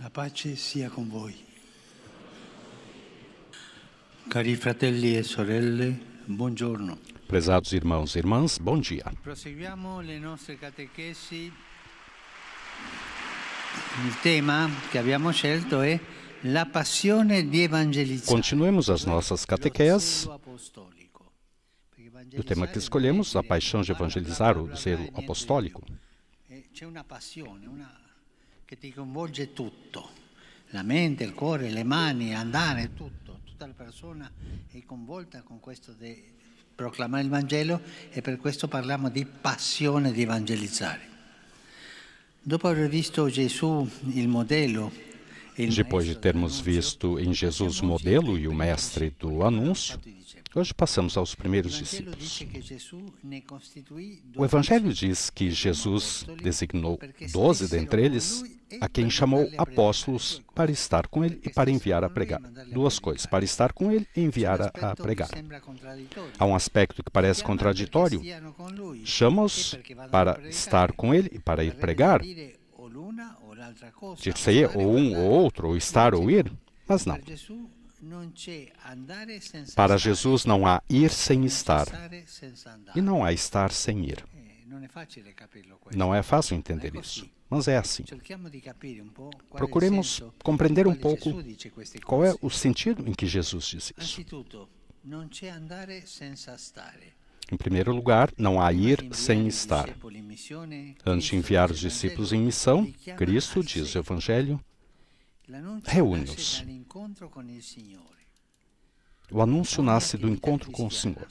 La 0.00 0.10
pace 0.10 0.56
sia 0.56 0.88
con 0.90 1.08
voi. 1.08 1.34
Cari 4.28 4.56
fratelli 4.56 5.16
e 5.16 5.22
sorelle, 5.22 5.98
buongiorno. 6.26 6.98
Prezados 7.26 7.72
irmãos 7.72 8.14
e 8.14 8.18
irmãs, 8.20 8.58
bom 8.58 8.78
dia. 8.78 9.10
Proseguiamo 9.22 10.00
le 10.00 10.18
nostre 10.18 10.56
catechesi. 10.56 11.52
Il 14.04 14.20
tema 14.22 14.68
che 14.90 14.98
abbiamo 14.98 15.30
scelto 15.32 15.80
è 15.80 15.98
la 16.42 16.66
passione 16.66 17.48
di 17.48 17.62
evangelizzare. 17.62 18.30
Continuemos 18.30 18.88
as 18.88 19.04
nossas 19.04 19.44
catequeses. 19.44 20.28
O 22.38 22.44
tema 22.44 22.68
que 22.68 22.78
escolhemos, 22.78 23.34
a 23.34 23.42
paixão 23.42 23.82
de 23.82 23.90
evangelizar, 23.90 24.56
o 24.56 24.76
zelo 24.76 25.10
apostólico. 25.14 25.82
C'è 26.72 26.84
una 26.84 27.02
passione 27.02 27.66
una... 27.66 27.90
che 28.64 28.78
ti 28.78 28.92
coinvolge 28.92 29.52
tutto, 29.52 30.10
la 30.68 30.82
mente, 30.82 31.24
il 31.24 31.34
cuore, 31.34 31.70
le 31.70 31.82
mani, 31.82 32.34
andare, 32.34 32.94
tutto. 32.94 33.40
Tutta 33.44 33.66
la 33.66 33.72
persona 33.72 34.30
è 34.70 34.82
coinvolta 34.84 35.42
con 35.42 35.58
questo 35.58 35.92
di 35.92 36.22
proclamare 36.74 37.24
il 37.24 37.28
Vangelo 37.30 37.80
e 38.10 38.20
per 38.20 38.36
questo 38.36 38.68
parliamo 38.68 39.08
di 39.08 39.24
passione 39.24 40.12
di 40.12 40.22
evangelizzare. 40.22 41.08
Dopo 42.40 42.68
aver 42.68 42.88
visto 42.88 43.28
Gesù 43.28 43.88
il 44.12 44.28
modello 44.28 44.92
Depois 45.66 46.06
de 46.06 46.14
termos 46.14 46.60
visto 46.60 47.18
em 47.18 47.34
Jesus 47.34 47.80
o 47.80 47.86
modelo 47.86 48.38
e 48.38 48.46
o 48.46 48.54
mestre 48.54 49.10
do 49.18 49.42
anúncio, 49.42 49.98
hoje 50.54 50.72
passamos 50.72 51.16
aos 51.16 51.34
primeiros 51.34 51.76
discípulos. 51.76 52.44
O 54.36 54.44
Evangelho 54.44 54.92
diz 54.92 55.30
que 55.30 55.50
Jesus 55.50 56.24
designou 56.40 56.98
doze 57.32 57.68
dentre 57.68 58.04
eles, 58.04 58.44
a 58.80 58.88
quem 58.88 59.10
chamou 59.10 59.50
apóstolos 59.56 60.42
para 60.54 60.70
estar 60.70 61.08
com 61.08 61.24
ele 61.24 61.40
e 61.42 61.50
para 61.50 61.70
enviar 61.70 62.04
a 62.04 62.10
pregar. 62.10 62.40
Duas 62.70 63.00
coisas, 63.00 63.26
para 63.26 63.44
estar 63.44 63.72
com 63.72 63.90
ele 63.90 64.06
e 64.14 64.20
enviar 64.20 64.60
a, 64.62 64.94
pregar. 64.94 65.30
Há 66.38 66.44
um 66.44 66.54
aspecto 66.54 67.02
que 67.02 67.10
parece 67.10 67.42
contraditório. 67.42 68.22
Chama-os 69.04 69.76
para 70.10 70.40
estar 70.48 70.92
com 70.92 71.12
ele 71.12 71.30
e 71.32 71.38
para 71.40 71.64
ir 71.64 71.74
pregar. 71.74 72.20
De 74.20 74.38
ser 74.38 74.76
ou 74.76 74.96
um 74.96 75.16
ou 75.16 75.30
outro, 75.30 75.68
ou 75.68 75.76
estar 75.76 76.14
ou 76.14 76.30
ir, 76.30 76.52
mas 76.86 77.04
não. 77.04 77.18
Para 79.74 79.96
Jesus 79.96 80.44
não 80.44 80.66
há 80.66 80.82
ir 80.88 81.10
sem 81.10 81.44
estar 81.44 81.86
e 82.94 83.00
não 83.00 83.24
há 83.24 83.32
estar 83.32 83.72
sem 83.72 84.04
ir. 84.04 84.24
Não 85.96 86.14
é 86.14 86.22
fácil 86.22 86.56
entender 86.56 86.94
isso, 86.94 87.28
mas 87.50 87.66
é 87.66 87.76
assim. 87.76 88.04
Procuremos 89.50 90.22
compreender 90.44 90.86
um 90.86 90.94
pouco 90.94 91.34
qual 92.04 92.24
é 92.24 92.34
o 92.40 92.50
sentido 92.50 93.08
em 93.08 93.12
que 93.12 93.26
Jesus 93.26 93.64
diz 93.66 93.92
isso. 93.98 94.24
Em 97.50 97.56
primeiro 97.56 97.94
lugar, 97.94 98.30
não 98.36 98.60
há 98.60 98.72
ir 98.72 99.08
sem 99.12 99.46
estar. 99.46 99.88
Antes 101.04 101.28
de 101.28 101.36
enviar 101.36 101.70
os 101.70 101.78
discípulos 101.78 102.32
em 102.32 102.42
missão, 102.42 102.92
Cristo, 103.16 103.62
diz 103.62 103.94
o 103.94 103.98
Evangelho, 103.98 104.60
reúne-os. 105.84 106.64
O 109.30 109.42
anúncio 109.42 109.82
nasce 109.82 110.16
do 110.16 110.28
encontro 110.28 110.70
com 110.70 110.86
o 110.86 110.90
Senhor. 110.90 111.26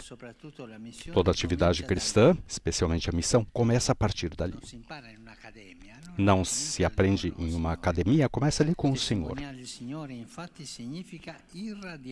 Toda 1.13 1.31
atividade 1.31 1.83
cristã, 1.83 2.37
especialmente 2.47 3.09
a 3.09 3.13
missão, 3.13 3.45
começa 3.45 3.91
a 3.91 3.95
partir 3.95 4.29
dali. 4.35 4.59
Não 6.17 6.43
se 6.43 6.83
aprende 6.83 7.33
em 7.37 7.53
uma 7.53 7.73
academia, 7.73 8.27
começa 8.27 8.63
ali 8.63 8.73
com 8.73 8.91
o 8.91 8.97
Senhor. 8.97 9.37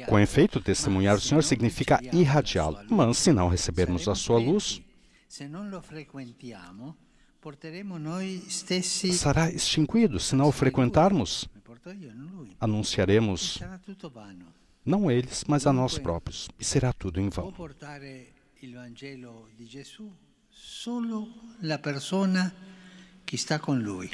Com 0.08 0.20
efeito, 0.20 0.62
testemunhar 0.62 1.16
o 1.16 1.22
Senhor 1.22 1.44
significa 1.44 2.00
irradiá-lo, 2.14 2.80
mas 2.90 3.18
se 3.18 3.32
não 3.32 3.48
recebermos 3.48 4.08
a 4.08 4.14
sua 4.14 4.40
luz, 4.40 4.82
será 9.12 9.50
extinguido. 9.50 10.20
Se 10.20 10.36
não 10.36 10.50
o 10.50 10.52
frequentarmos, 10.52 11.48
anunciaremos 12.60 13.60
não 14.86 15.10
eles, 15.10 15.44
mas 15.48 15.66
a 15.66 15.74
nós 15.74 15.98
próprios, 15.98 16.48
e 16.60 16.64
será 16.64 16.94
tudo 16.94 17.20
em 17.20 17.30
vão. 17.30 17.52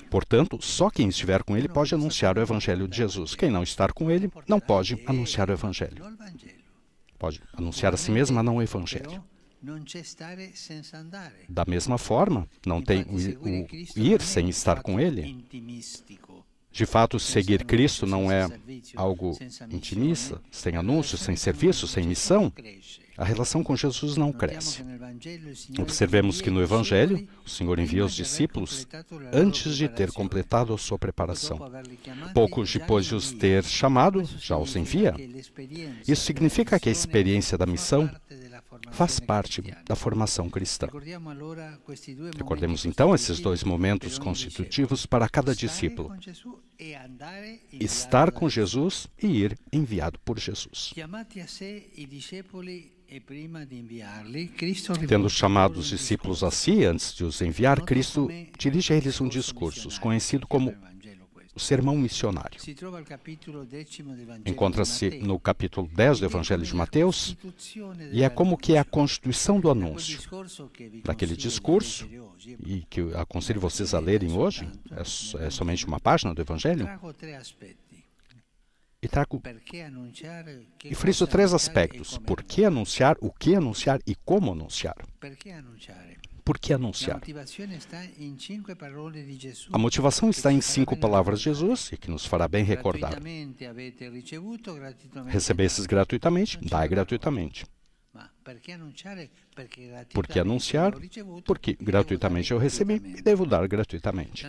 Portanto, 0.10 0.58
só 0.62 0.90
quem 0.90 1.10
estiver 1.10 1.44
com 1.44 1.58
ele 1.58 1.68
pode 1.68 1.94
anunciar 1.94 2.38
o 2.38 2.42
Evangelho 2.42 2.88
de 2.88 2.98
Jesus. 2.98 3.36
Quem 3.36 3.52
não 3.52 3.64
estar 3.64 3.92
com 3.94 4.10
ele 4.10 4.32
não 4.48 4.60
pode 4.60 5.02
anunciar 5.06 5.50
o 5.50 5.54
Evangelho. 5.54 6.04
Pode 7.20 7.42
anunciar 7.54 7.94
a 7.94 7.98
si 7.98 8.10
mesmo, 8.12 8.36
mas 8.36 8.46
não 8.46 8.58
o 8.58 8.62
Evangelho. 8.62 9.24
Da 11.48 11.66
mesma 11.68 11.98
forma, 11.98 12.48
não 12.66 12.82
tem 12.82 13.04
o, 13.04 13.16
o 13.16 13.68
ir 13.96 14.22
sem 14.22 14.50
estar 14.50 14.82
com 14.82 15.00
ele. 15.00 15.46
De 16.72 16.86
fato, 16.86 17.20
seguir 17.20 17.66
Cristo 17.66 18.08
não 18.08 18.32
é 18.32 18.48
algo 18.96 19.38
intimista, 19.70 20.42
sem 20.50 20.78
anúncio, 20.78 21.18
sem 21.18 21.36
serviço, 21.36 21.88
sem 21.88 22.08
missão. 22.08 22.52
A 23.22 23.24
relação 23.24 23.64
com 23.64 23.76
Jesus 23.76 24.18
não 24.18 24.34
cresce. 24.34 24.84
Observemos 25.80 26.42
que 26.42 26.50
no 26.50 26.60
Evangelho, 26.60 27.28
o 27.46 27.50
Senhor 27.50 27.78
envia 27.78 28.04
os 28.04 28.16
discípulos 28.16 28.88
antes 29.32 29.78
de 29.78 29.88
ter 29.88 30.12
completado 30.12 30.74
a 30.74 30.78
sua 30.80 30.98
preparação. 30.98 31.60
Poucos 32.34 32.74
depois 32.74 33.06
de 33.06 33.14
os 33.14 33.32
ter 33.32 33.64
chamado, 33.64 34.28
já 34.40 34.58
os 34.58 34.76
envia. 34.76 35.14
Isso 36.08 36.24
significa 36.24 36.80
que 36.80 36.90
a 36.90 36.92
experiência 36.92 37.60
da 37.60 37.68
missão 37.68 38.10
faz 38.90 39.20
parte 39.20 39.62
da 39.86 39.96
formação 39.96 40.50
cristã. 40.50 40.88
Recordemos 42.36 42.86
então 42.86 43.14
esses 43.14 43.40
dois 43.40 43.64
momentos 43.64 44.18
constitutivos 44.18 45.06
para 45.06 45.30
cada 45.30 45.54
discípulo: 45.54 46.12
estar 47.74 48.32
com 48.32 48.50
Jesus 48.50 49.08
e 49.22 49.28
ir 49.28 49.60
enviado 49.72 50.18
por 50.20 50.40
Jesus. 50.40 50.92
Tendo 55.08 55.30
chamado 55.30 55.80
os 55.80 55.88
discípulos. 55.88 56.44
a 56.44 56.52
si 56.52 56.86
antes 56.86 57.14
de 57.14 57.26
os 57.26 57.42
enviar, 57.42 57.82
Cristo 57.82 58.30
dirige 58.58 58.94
a 58.94 58.96
eles 58.96 59.20
um 59.20 59.28
discurso 59.28 60.00
conhecido 60.00 60.48
como 60.48 60.74
o 61.54 61.60
sermão 61.60 61.98
missionário. 61.98 62.58
Encontra-se 64.46 65.10
no 65.20 65.38
capítulo 65.38 65.90
10 65.94 66.20
do 66.22 66.26
Evangelho 66.26 66.64
de 66.64 66.74
Mateus 66.74 67.36
e 68.14 68.24
é 68.24 68.30
como 68.30 68.58
que 68.58 68.76
é 68.76 68.80
a 68.80 68.86
constituição 68.86 69.60
do 69.60 69.70
anúncio 69.70 70.20
daquele 71.04 71.36
discurso 71.36 72.08
e 72.66 72.86
que 72.90 73.02
eu 73.02 73.20
aconselho 73.20 73.60
vocês 73.60 73.94
a 73.94 74.00
lerem 74.00 74.32
hoje, 74.32 74.66
é, 74.92 75.46
é 75.46 75.50
somente 75.50 75.86
uma 75.86 76.00
página 76.00 76.34
do 76.34 76.42
Evangelho. 76.42 76.88
E 79.04 79.08
trago 79.08 79.42
e 80.86 80.94
friso 80.94 81.26
três 81.26 81.54
aspectos: 81.54 82.20
por 82.20 82.44
que 82.44 82.64
anunciar, 82.64 83.18
o 83.20 83.32
que 83.32 83.56
anunciar 83.56 84.00
e 84.06 84.14
como 84.14 84.52
anunciar. 84.52 84.96
Por 86.46 86.60
que 86.60 86.72
anunciar? 86.74 87.20
A 89.72 89.78
motivação 89.78 90.30
está 90.30 90.52
em 90.52 90.62
cinco 90.62 90.96
palavras 90.96 91.40
de 91.40 91.46
Jesus 91.46 91.92
e 91.92 91.98
que 91.98 92.12
nos 92.12 92.26
fará 92.26 92.48
bem 92.48 92.64
recordar. 92.64 93.20
Recebesses 95.28 95.86
gratuitamente, 95.88 96.60
dai 96.62 96.88
gratuitamente. 96.88 97.66
Por 100.14 100.28
que 100.28 100.40
anunciar? 100.40 100.94
Porque 101.46 101.78
gratuitamente 101.80 102.52
eu 102.52 102.60
recebi 102.60 102.96
e 102.96 103.22
devo 103.22 103.46
dar 103.46 103.68
gratuitamente. 103.68 104.46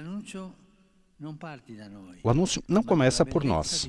O 2.23 2.31
anúncio 2.31 2.63
não 2.67 2.83
começa 2.83 3.25
por 3.25 3.45
nós, 3.45 3.89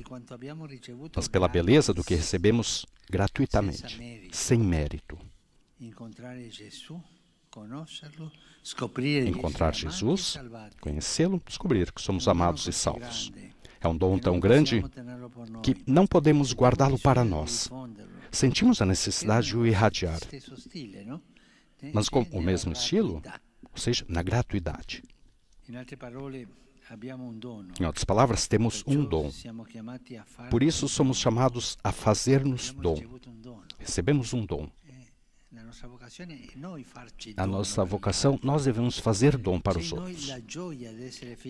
mas 1.16 1.28
pela 1.28 1.48
beleza 1.48 1.92
do 1.92 2.04
que 2.04 2.14
recebemos 2.14 2.86
gratuitamente, 3.10 4.30
sem 4.32 4.58
mérito. 4.58 5.18
Encontrar 9.28 9.74
Jesus, 9.74 10.38
conhecê-lo, 10.80 11.42
descobrir 11.44 11.92
que 11.92 12.00
somos 12.00 12.28
amados 12.28 12.66
e 12.66 12.72
salvos. 12.72 13.32
É 13.80 13.88
um 13.88 13.96
dom 13.96 14.18
tão 14.18 14.40
grande 14.40 14.82
que 15.62 15.76
não 15.86 16.06
podemos 16.06 16.52
guardá-lo 16.54 16.98
para 16.98 17.24
nós. 17.24 17.68
Sentimos 18.30 18.80
a 18.80 18.86
necessidade 18.86 19.48
de 19.48 19.56
o 19.56 19.66
irradiar, 19.66 20.20
mas 21.92 22.08
com 22.08 22.22
o 22.22 22.40
mesmo 22.40 22.72
estilo, 22.72 23.22
ou 23.70 23.78
seja, 23.78 24.04
na 24.08 24.22
gratuidade. 24.22 25.02
Em 27.80 27.84
outras 27.84 28.04
palavras, 28.04 28.46
temos 28.46 28.84
um 28.86 29.04
dom. 29.04 29.30
Por 30.50 30.62
isso 30.62 30.88
somos 30.88 31.18
chamados 31.18 31.78
a 31.82 31.90
fazer-nos 31.90 32.72
dom. 32.72 32.96
Recebemos 33.78 34.34
um 34.34 34.44
dom. 34.44 34.68
Na 37.36 37.46
nossa 37.46 37.84
vocação, 37.84 38.38
nós 38.42 38.64
devemos 38.64 38.98
fazer 38.98 39.36
dom 39.38 39.58
para 39.60 39.78
os 39.78 39.92
outros. 39.92 40.30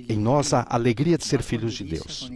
Em 0.08 0.16
nós 0.16 0.52
há 0.52 0.60
a 0.60 0.74
alegria 0.74 1.18
de 1.18 1.24
ser 1.24 1.42
filhos 1.42 1.74
de 1.74 1.84
Deus. 1.84 2.30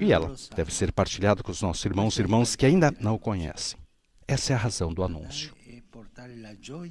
E 0.00 0.12
ela 0.12 0.34
deve 0.54 0.74
ser 0.74 0.92
partilhada 0.92 1.42
com 1.42 1.52
os 1.52 1.62
nossos 1.62 1.84
irmãos 1.84 2.16
e 2.16 2.20
irmãs 2.20 2.56
que 2.56 2.66
ainda 2.66 2.90
não 3.00 3.14
o 3.14 3.18
conhecem. 3.18 3.78
Essa 4.26 4.52
é 4.52 4.56
a 4.56 4.58
razão 4.58 4.92
do 4.92 5.02
anúncio 5.02 5.54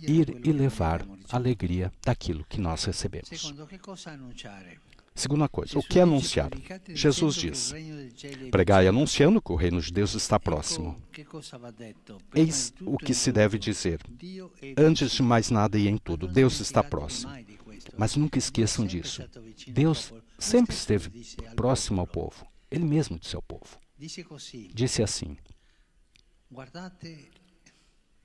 ir 0.02 0.42
e 0.46 0.52
levar 0.52 1.06
a 1.30 1.36
alegria 1.36 1.92
daquilo 2.04 2.46
que 2.46 2.60
nós 2.60 2.84
recebemos. 2.86 3.30
Segunda 5.14 5.48
coisa, 5.50 5.78
o 5.78 5.84
que 5.84 6.00
é 6.00 6.04
anunciar? 6.04 6.50
Jesus 6.90 7.36
diz: 7.36 7.74
pregai 8.50 8.88
anunciando 8.88 9.42
que 9.42 9.52
o 9.52 9.56
reino 9.56 9.82
de 9.82 9.92
Deus 9.92 10.14
está 10.14 10.40
próximo. 10.40 10.96
Eis 12.34 12.74
o 12.82 12.98
que 12.98 13.14
se 13.14 13.32
deve 13.32 13.60
dizer. 13.60 14.00
Antes 14.78 15.12
de 15.12 15.22
mais 15.22 15.50
nada 15.50 15.78
e 15.78 15.88
em 15.88 15.98
tudo, 15.98 16.28
Deus 16.28 16.60
está 16.62 16.82
próximo. 16.82 17.32
Mas 17.98 18.16
nunca 18.16 18.40
esqueçam 18.40 18.86
disso. 18.86 19.22
Deus 19.68 20.14
sempre 20.40 20.74
esteve 20.74 21.12
próximo 21.56 22.00
ao 22.00 22.08
povo. 22.08 22.48
Ele 22.70 22.86
mesmo 22.86 23.20
disse 23.20 23.36
ao 23.36 23.42
povo. 23.42 23.78
Disse 24.74 25.04
assim: 25.04 25.38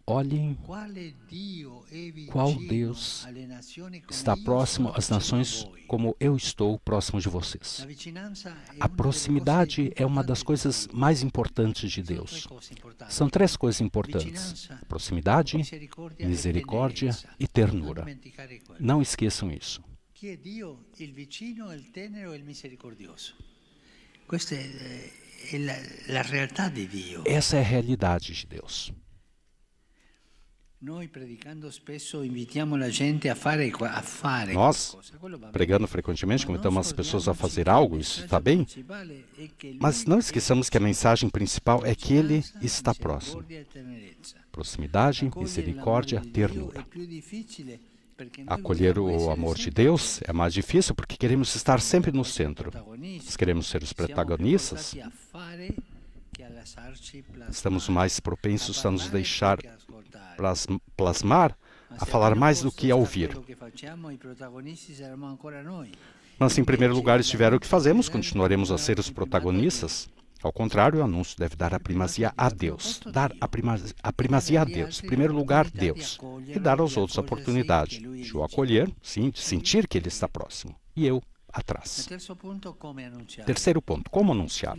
Olhem 0.09 0.57
qual 2.31 2.55
Deus 2.55 3.27
está 4.09 4.37
próximo 4.37 4.93
às 4.95 5.09
nações 5.09 5.67
como 5.89 6.17
eu 6.21 6.37
estou 6.37 6.79
próximo 6.79 7.21
de 7.21 7.29
vocês. 7.29 7.85
A 8.79 8.89
proximidade 8.89 9.93
é 9.97 10.07
uma 10.07 10.23
das 10.23 10.45
coisas 10.45 10.87
mais 10.93 11.23
importantes 11.25 11.91
de 11.91 12.03
Deus. 12.03 12.47
São 13.09 13.29
três 13.29 13.57
coisas 13.57 13.81
importantes: 13.81 14.69
proximidade, 14.89 15.59
misericórdia 16.21 17.11
e 17.41 17.49
ternura. 17.49 18.07
Não 18.79 19.03
esqueçam 19.03 19.51
isso. 19.51 19.83
Essa 27.25 27.57
é 27.57 27.61
a 27.61 27.63
realidade 27.63 28.33
de 28.33 28.47
Deus. 28.47 28.93
Nós, 34.55 34.97
pregando 35.51 35.89
frequentemente, 35.89 36.47
convidamos 36.47 36.87
as 36.87 36.93
pessoas 36.93 37.27
a 37.27 37.35
fazer 37.35 37.69
algo, 37.69 37.99
isso 37.99 38.23
está 38.23 38.39
bem? 38.39 38.65
Mas 39.81 40.05
não 40.05 40.21
esqueçamos 40.21 40.71
que 40.71 40.77
a 40.77 40.81
mensagem 40.81 41.29
principal 41.29 41.85
é 41.85 41.93
que 41.93 42.15
Ele 42.15 42.45
está 42.63 42.95
próximo. 42.95 43.45
Proximidade, 44.53 45.29
misericórdia, 45.37 46.23
ternura. 46.33 46.87
Acolher 48.47 48.99
o 48.99 49.31
amor 49.31 49.57
de 49.57 49.71
Deus 49.71 50.21
é 50.23 50.33
mais 50.33 50.55
difícil 50.55 50.95
porque 50.95 51.17
queremos 51.17 51.55
estar 51.57 51.81
sempre 51.81 52.13
no 52.13 52.25
centro. 52.25 52.71
Nós 52.97 53.37
queremos 53.37 53.67
ser 53.67 53.83
os 53.83 53.93
protagonistas. 53.93 54.95
Estamos 57.51 57.89
mais 57.89 58.21
propensos 58.21 58.85
a 58.87 58.91
nos 58.91 59.09
deixar 59.09 59.59
plasmar, 60.97 61.57
a 61.91 62.05
falar 62.05 62.35
mais 62.35 62.63
do 62.63 62.71
que 62.71 62.91
a 62.91 62.97
ouvir. 62.97 63.37
Mas, 66.39 66.59
em 66.59 66.65
primeiro 66.65 66.95
lugar, 66.95 67.21
estiver 67.21 67.55
o 67.55 67.61
que 67.61 67.67
fazemos, 67.67 68.09
continuaremos 68.09 68.71
a 68.71 68.79
ser 68.79 68.99
os 68.99 69.11
protagonistas. 69.11 70.09
Ao 70.43 70.53
contrário, 70.53 71.01
o 71.01 71.03
anúncio 71.03 71.37
deve 71.39 71.57
dar 71.57 71.75
a 71.75 71.81
primazia 71.81 72.33
a 72.37 72.49
Deus. 72.51 73.01
Dar 73.11 73.33
a 73.41 73.49
primazia, 73.49 73.95
a 74.03 74.13
primazia 74.13 74.61
a 74.61 74.65
Deus. 74.65 75.03
Em 75.03 75.07
primeiro 75.07 75.35
lugar, 75.35 75.69
Deus. 75.71 76.19
E 76.47 76.59
dar 76.59 76.79
aos 76.79 76.97
outros 76.97 77.19
a 77.19 77.23
oportunidade 77.23 78.01
de 78.01 78.37
o 78.37 78.45
acolher, 78.45 78.93
sim, 79.03 79.31
de 79.31 79.41
sentir 79.41 79.89
que 79.89 79.97
Ele 79.97 80.09
está 80.09 80.29
próximo. 80.29 80.77
E 80.95 81.07
eu 81.07 81.23
atrás. 81.51 82.07
Terceiro 83.47 83.81
ponto, 83.81 84.11
como 84.11 84.33
anunciar? 84.33 84.77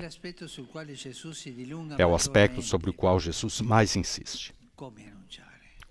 É 1.97 2.05
o 2.05 2.13
aspecto 2.15 2.61
sobre 2.61 2.91
o 2.91 2.93
qual 2.93 3.19
Jesus 3.19 3.61
mais 3.61 3.95
insiste 3.95 4.53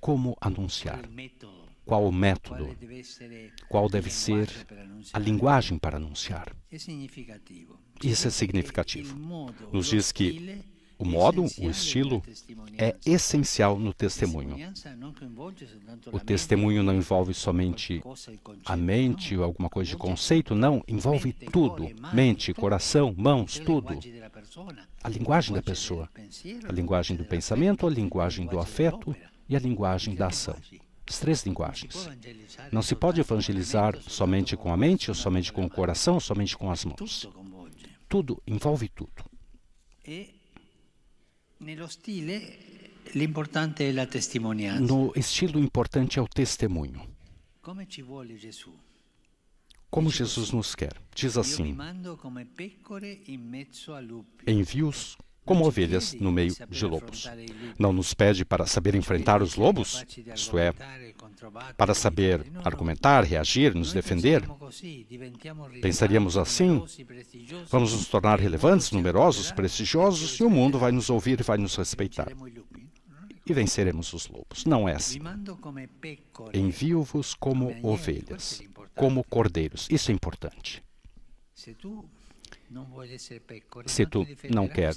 como 0.07 0.37
anunciar, 0.41 1.01
qual 1.85 2.07
o 2.07 2.13
método, 2.13 2.77
qual 3.69 3.89
deve 3.89 4.09
ser 4.09 4.49
a 5.13 5.19
linguagem 5.19 5.77
para 5.79 5.97
anunciar. 5.97 6.55
Isso 6.71 8.29
é 8.29 8.31
significativo. 8.31 9.19
Nos 9.73 9.89
diz 9.89 10.13
que 10.13 10.63
o 10.97 11.05
modo, 11.05 11.43
o 11.43 11.69
estilo, 11.69 12.23
é 12.79 12.95
essencial 13.05 13.81
no 13.81 13.93
testemunho. 13.93 14.57
O 16.13 16.21
testemunho 16.21 16.85
não 16.85 16.95
envolve 16.95 17.35
somente 17.35 18.01
a 18.65 18.77
mente 18.77 19.37
ou 19.37 19.43
alguma 19.43 19.69
coisa 19.69 19.91
de 19.91 19.97
conceito, 19.97 20.55
não, 20.55 20.85
envolve 20.87 21.33
tudo: 21.33 21.85
mente, 22.15 22.55
coração, 22.55 23.13
mãos, 23.19 23.59
tudo. 23.59 23.99
A 25.03 25.09
linguagem 25.09 25.53
da 25.53 25.63
pessoa, 25.63 26.09
a 26.69 26.73
linguagem 26.73 27.17
do 27.17 27.25
pensamento, 27.25 27.89
a 27.89 27.91
linguagem 27.91 28.47
do 28.47 28.61
afeto 28.61 29.13
e 29.49 29.57
a 29.57 29.59
linguagem 29.59 30.15
da 30.15 30.29
ação. 30.29 30.57
As 31.09 31.19
três 31.21 31.45
linguagens. 31.45 32.09
Não 32.73 32.83
se 32.83 32.95
pode 32.97 33.21
evangelizar 33.21 33.97
somente 34.03 34.57
com 34.57 34.73
a 34.73 34.77
mente, 34.77 35.11
ou 35.11 35.15
somente 35.15 35.53
com 35.53 35.65
o 35.65 35.71
coração, 35.71 36.15
ou 36.15 36.21
somente 36.21 36.57
com 36.57 36.71
as 36.71 36.85
mãos. 36.85 37.29
Tudo 38.09 38.43
envolve 38.47 38.89
tudo. 38.89 39.25
No 44.81 45.13
estilo, 45.15 45.61
o 45.61 45.63
importante 45.63 46.19
é 46.19 46.23
o 46.23 46.29
testemunho. 46.29 47.03
Como 49.91 50.11
Jesus 50.11 50.51
nos 50.51 50.75
quer. 50.75 50.93
Diz 51.15 51.37
assim: 51.39 51.77
Envio-os 54.47 55.17
como 55.47 55.65
ovelhas 55.65 56.13
no 56.15 56.33
meio 56.33 56.53
de 56.69 56.85
lobos. 56.85 57.31
Não 57.79 57.93
nos 57.93 58.13
pede 58.13 58.45
para 58.45 58.67
saber 58.67 58.95
enfrentar 58.95 59.41
os 59.41 59.55
lobos, 59.55 60.05
isto 60.35 60.59
é, 60.59 60.75
para 61.77 61.95
saber 61.95 62.45
argumentar, 62.65 63.23
reagir, 63.23 63.75
nos 63.75 63.93
defender. 63.93 64.43
Pensaríamos 65.81 66.37
assim: 66.37 66.85
vamos 67.71 67.93
nos 67.93 68.09
tornar 68.09 68.41
relevantes, 68.41 68.91
numerosos, 68.91 69.53
prestigiosos 69.53 70.39
e 70.41 70.43
o 70.43 70.51
mundo 70.51 70.79
vai 70.79 70.93
nos 70.93 71.09
ouvir 71.09 71.41
e 71.41 71.45
vai 71.45 71.57
nos 71.57 71.77
respeitar. 71.77 72.29
E 73.49 73.53
venceremos 73.53 74.13
os 74.13 74.27
lobos. 74.27 74.65
Não 74.65 74.89
é 74.89 74.95
assim. 74.97 75.21
Envio-vos 76.53 77.35
como 77.35 77.73
ovelhas, 77.81 78.61
como 78.97 79.23
cordeiros. 79.23 79.87
Isso 79.89 80.11
é 80.11 80.15
importante. 80.15 80.83
Se 83.87 84.07
tu 84.07 84.27
não 84.51 84.69
quer 84.69 84.95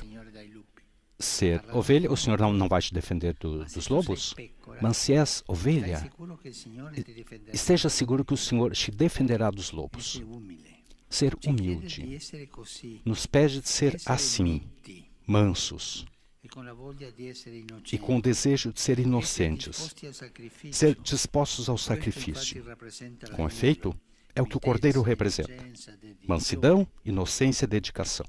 ser 1.20 1.64
ovelha, 1.74 2.12
o 2.12 2.16
Senhor 2.16 2.40
não, 2.40 2.54
não 2.54 2.68
vai 2.68 2.82
te 2.82 2.94
defender 2.94 3.36
do, 3.40 3.66
dos 3.66 3.88
lobos. 3.90 4.34
Mas 4.82 4.98
se 4.98 5.14
és 5.14 5.44
ovelha, 5.48 6.10
esteja 7.54 7.90
seguro 7.90 8.24
que 8.24 8.34
o 8.34 8.38
Senhor 8.38 8.72
te 8.72 8.90
defenderá 8.90 9.52
dos 9.52 9.72
lobos. 9.72 10.22
Ser 11.10 11.36
humilde. 11.46 12.20
nos 13.04 13.26
pede 13.26 13.62
de 13.62 13.68
ser 13.68 14.00
assim, 14.06 14.62
mansos, 15.26 16.06
e 17.92 17.98
com 17.98 18.18
o 18.18 18.22
desejo 18.22 18.72
de 18.72 18.80
ser 18.80 19.00
inocentes, 19.00 19.94
ser 20.72 20.96
dispostos 21.02 21.68
ao 21.68 21.78
sacrifício. 21.78 22.64
Com 23.36 23.46
efeito, 23.46 23.94
é 24.36 24.42
o 24.42 24.46
que 24.46 24.58
o 24.58 24.60
cordeiro 24.60 25.02
representa: 25.02 25.52
mansidão, 26.28 26.88
inocência, 27.06 27.68
dedicação. 27.68 28.26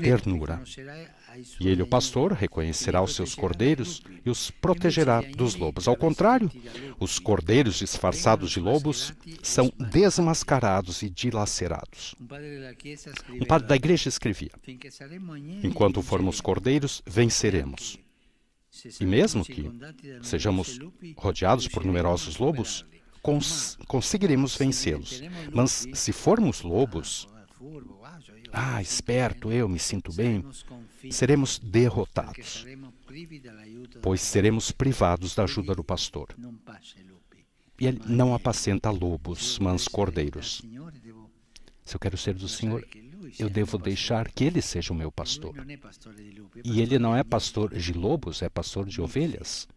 ternura. 0.00 0.62
E 1.60 1.68
ele, 1.68 1.82
o 1.82 1.86
pastor, 1.86 2.32
reconhecerá 2.32 3.02
os 3.02 3.14
seus 3.14 3.34
cordeiros 3.34 4.02
e 4.24 4.30
os 4.30 4.50
protegerá 4.50 5.20
dos 5.20 5.54
lobos. 5.54 5.86
Ao 5.86 5.94
contrário, 5.94 6.50
os 6.98 7.18
cordeiros 7.18 7.76
disfarçados 7.76 8.50
de 8.52 8.58
lobos 8.58 9.12
são 9.42 9.70
desmascarados 9.78 11.02
e 11.02 11.10
dilacerados. 11.10 12.14
Um 13.38 13.44
padre 13.44 13.68
da 13.68 13.76
igreja 13.76 14.08
escrevia: 14.08 14.52
Enquanto 15.62 16.00
formos 16.00 16.40
cordeiros, 16.40 17.02
venceremos. 17.06 17.98
E 19.00 19.04
mesmo 19.04 19.44
que 19.44 19.70
sejamos 20.22 20.78
rodeados 21.16 21.68
por 21.68 21.84
numerosos 21.84 22.38
lobos, 22.38 22.86
cons 23.20 23.76
conseguiremos 23.86 24.56
vencê-los. 24.56 25.22
Mas 25.52 25.86
se 25.94 26.12
formos 26.12 26.62
lobos, 26.62 27.28
ah, 28.52 28.80
esperto, 28.80 29.52
eu 29.52 29.68
me 29.68 29.78
sinto 29.78 30.12
bem, 30.12 30.44
seremos 31.10 31.58
derrotados, 31.58 32.66
pois 34.00 34.20
seremos 34.20 34.72
privados 34.72 35.34
da 35.34 35.44
ajuda 35.44 35.74
do 35.74 35.84
pastor. 35.84 36.34
E 37.78 37.86
ele 37.86 38.00
não 38.06 38.34
apacenta 38.34 38.90
lobos, 38.90 39.58
mas 39.58 39.86
cordeiros. 39.86 40.62
Se 41.84 41.96
eu 41.96 42.00
quero 42.00 42.16
ser 42.16 42.34
do 42.34 42.48
Senhor, 42.48 42.86
eu 43.38 43.48
devo 43.48 43.78
deixar 43.78 44.30
que 44.30 44.44
ele 44.44 44.62
seja 44.62 44.92
o 44.92 44.96
meu 44.96 45.10
pastor. 45.10 45.54
E 46.64 46.80
ele 46.80 46.98
não 46.98 47.16
é 47.16 47.22
pastor 47.22 47.74
de 47.74 47.92
lobos, 47.92 48.42
é 48.42 48.48
pastor 48.48 48.86
de 48.86 49.00
ovelhas. 49.00 49.68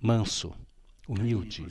Manso, 0.00 0.52
humilde. 1.06 1.66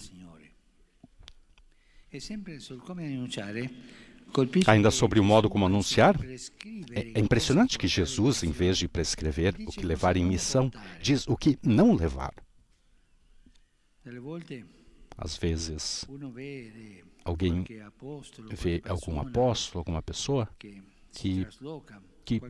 Ainda 4.67 4.91
sobre 4.91 5.19
o 5.19 5.23
modo 5.23 5.49
como 5.49 5.65
anunciar, 5.65 6.15
é, 6.91 7.11
é 7.15 7.19
impressionante 7.19 7.77
que 7.77 7.87
Jesus, 7.87 8.43
em 8.43 8.51
vez 8.51 8.77
de 8.77 8.87
prescrever 8.87 9.55
o 9.61 9.71
que 9.71 9.85
levar 9.85 10.17
em 10.17 10.25
missão, 10.25 10.71
diz 11.01 11.27
o 11.27 11.37
que 11.37 11.57
não 11.63 11.95
levar. 11.95 12.33
Às 15.17 15.35
vezes, 15.35 16.05
alguém 17.27 17.65
vê 18.51 18.81
algum 18.87 19.19
apóstolo, 19.19 19.79
alguma 19.81 20.01
pessoa 20.01 20.49
que, 21.11 21.45
que 22.23 22.41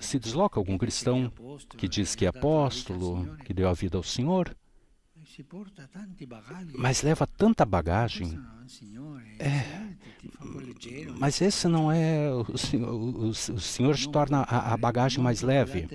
se 0.00 0.18
desloca, 0.18 0.60
algum 0.60 0.76
cristão 0.76 1.32
que 1.76 1.88
diz 1.88 2.14
que 2.14 2.26
é 2.26 2.28
apóstolo, 2.28 3.36
que 3.38 3.54
deu 3.54 3.68
a 3.68 3.72
vida 3.72 3.96
ao 3.96 4.02
Senhor, 4.02 4.54
mas 6.78 7.02
leva 7.02 7.26
tanta 7.26 7.64
bagagem. 7.64 8.38
É, 9.38 9.94
mas 11.18 11.40
esse 11.40 11.68
não 11.68 11.90
é. 11.90 12.30
O 12.32 12.56
Senhor, 12.56 12.92
o, 12.92 13.28
o 13.28 13.34
senhor 13.34 13.96
torna 14.12 14.42
a, 14.42 14.72
a 14.72 14.76
bagagem 14.76 15.22
mais 15.22 15.42
leve. 15.42 15.86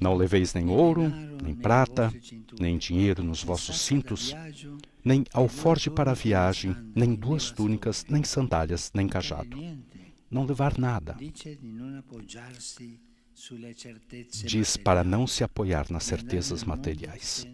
Não 0.00 0.14
leveis 0.14 0.54
nem 0.54 0.68
ouro, 0.68 1.12
nem 1.42 1.54
prata, 1.54 2.12
nem 2.58 2.78
dinheiro 2.78 3.22
nos 3.22 3.42
vossos 3.42 3.80
cintos, 3.80 4.34
nem 5.04 5.24
alforge 5.32 5.90
para 5.90 6.12
a 6.12 6.14
viagem, 6.14 6.76
nem 6.94 7.14
duas 7.14 7.50
túnicas, 7.50 8.04
nem 8.08 8.24
sandálias, 8.24 8.90
nem 8.94 9.08
cajado. 9.08 9.56
Não 10.30 10.44
levar 10.44 10.78
nada 10.78 11.16
diz 14.44 14.76
para 14.76 15.02
não 15.02 15.26
se 15.26 15.42
apoiar 15.42 15.86
nas 15.90 16.04
certezas 16.04 16.64
materiais, 16.64 17.46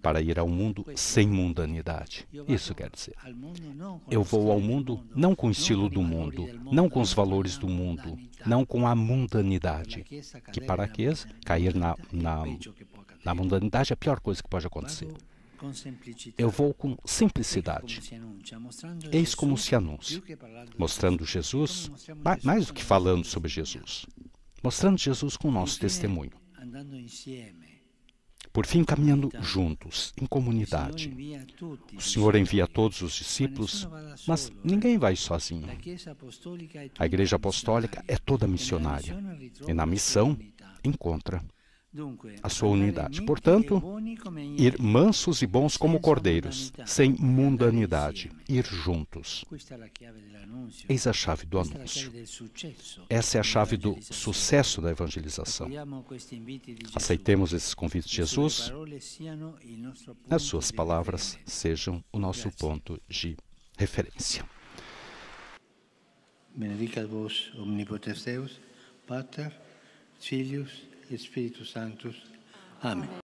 para 0.00 0.20
ir 0.20 0.38
ao 0.38 0.48
mundo 0.48 0.84
sem 0.94 1.28
mundanidade. 1.28 2.26
Isso 2.48 2.74
quer 2.74 2.90
dizer, 2.90 3.14
eu 4.10 4.22
vou 4.22 4.50
ao 4.50 4.60
mundo 4.60 5.04
não 5.14 5.34
com 5.34 5.48
o 5.48 5.50
estilo 5.50 5.88
do 5.88 6.02
mundo, 6.02 6.48
não 6.70 6.88
com 6.88 7.00
os 7.00 7.12
valores 7.12 7.56
do 7.56 7.68
mundo, 7.68 8.18
não 8.46 8.64
com 8.64 8.86
a 8.86 8.94
mundanidade, 8.94 10.04
que 10.52 10.60
para 10.60 10.86
que 10.88 11.06
cair 11.44 11.74
na, 11.74 11.96
na, 12.12 12.44
na 13.24 13.34
mundanidade 13.34 13.92
é 13.92 13.94
a 13.94 13.96
pior 13.96 14.20
coisa 14.20 14.42
que 14.42 14.48
pode 14.48 14.66
acontecer. 14.66 15.12
Eu 16.36 16.50
vou 16.50 16.74
com 16.74 16.96
simplicidade. 17.04 18.00
Eis 19.12 19.32
como 19.32 19.56
se 19.56 19.76
anuncia, 19.76 20.20
mostrando 20.76 21.24
Jesus, 21.24 21.88
mais 22.42 22.66
do 22.66 22.74
que 22.74 22.82
falando 22.82 23.24
sobre 23.24 23.48
Jesus 23.48 24.06
mostrando 24.62 24.98
Jesus 24.98 25.36
com 25.36 25.48
o 25.48 25.52
nosso 25.52 25.78
testemunho. 25.78 26.32
Por 28.52 28.66
fim, 28.66 28.84
caminhando 28.84 29.30
juntos, 29.40 30.12
em 30.20 30.26
comunidade. 30.26 31.10
O 31.96 32.00
Senhor 32.00 32.36
envia 32.36 32.66
todos 32.66 33.00
os 33.00 33.14
discípulos, 33.14 33.88
mas 34.26 34.52
ninguém 34.62 34.98
vai 34.98 35.16
sozinho. 35.16 35.66
A 36.98 37.06
Igreja 37.06 37.36
Apostólica 37.36 38.04
é 38.06 38.16
toda 38.18 38.46
missionária 38.46 39.16
e 39.66 39.72
na 39.72 39.86
missão 39.86 40.38
encontra 40.84 41.42
a 42.42 42.48
sua 42.48 42.68
unidade. 42.68 43.22
Portanto, 43.22 43.82
ir 44.56 44.80
mansos 44.80 45.42
e 45.42 45.46
bons 45.46 45.76
como 45.76 46.00
cordeiros, 46.00 46.72
sem 46.86 47.12
mundanidade, 47.18 48.30
ir 48.48 48.64
juntos. 48.64 49.44
Eis 50.88 51.06
a 51.06 51.12
chave 51.12 51.44
do 51.44 51.58
anúncio. 51.58 52.12
Essa 53.08 53.38
é 53.38 53.40
a 53.40 53.44
chave 53.44 53.76
do 53.76 53.96
sucesso 54.00 54.80
da 54.80 54.90
evangelização. 54.90 55.68
Aceitemos 56.94 57.52
esses 57.52 57.74
convites 57.74 58.08
de 58.08 58.16
Jesus. 58.16 58.72
As 60.30 60.42
suas 60.42 60.70
palavras 60.70 61.38
sejam 61.44 62.02
o 62.10 62.18
nosso 62.18 62.50
ponto 62.52 63.00
de 63.08 63.36
referência. 63.76 64.44
Benedicat 66.54 67.06
vos 67.06 67.50
omnipotens 67.56 68.24
Deus, 68.24 68.60
Pater, 69.06 69.50
Filius 70.20 70.91
e 71.12 71.18
Spiritus 71.18 71.70
Sanctus. 71.70 72.16
Amen. 72.82 73.21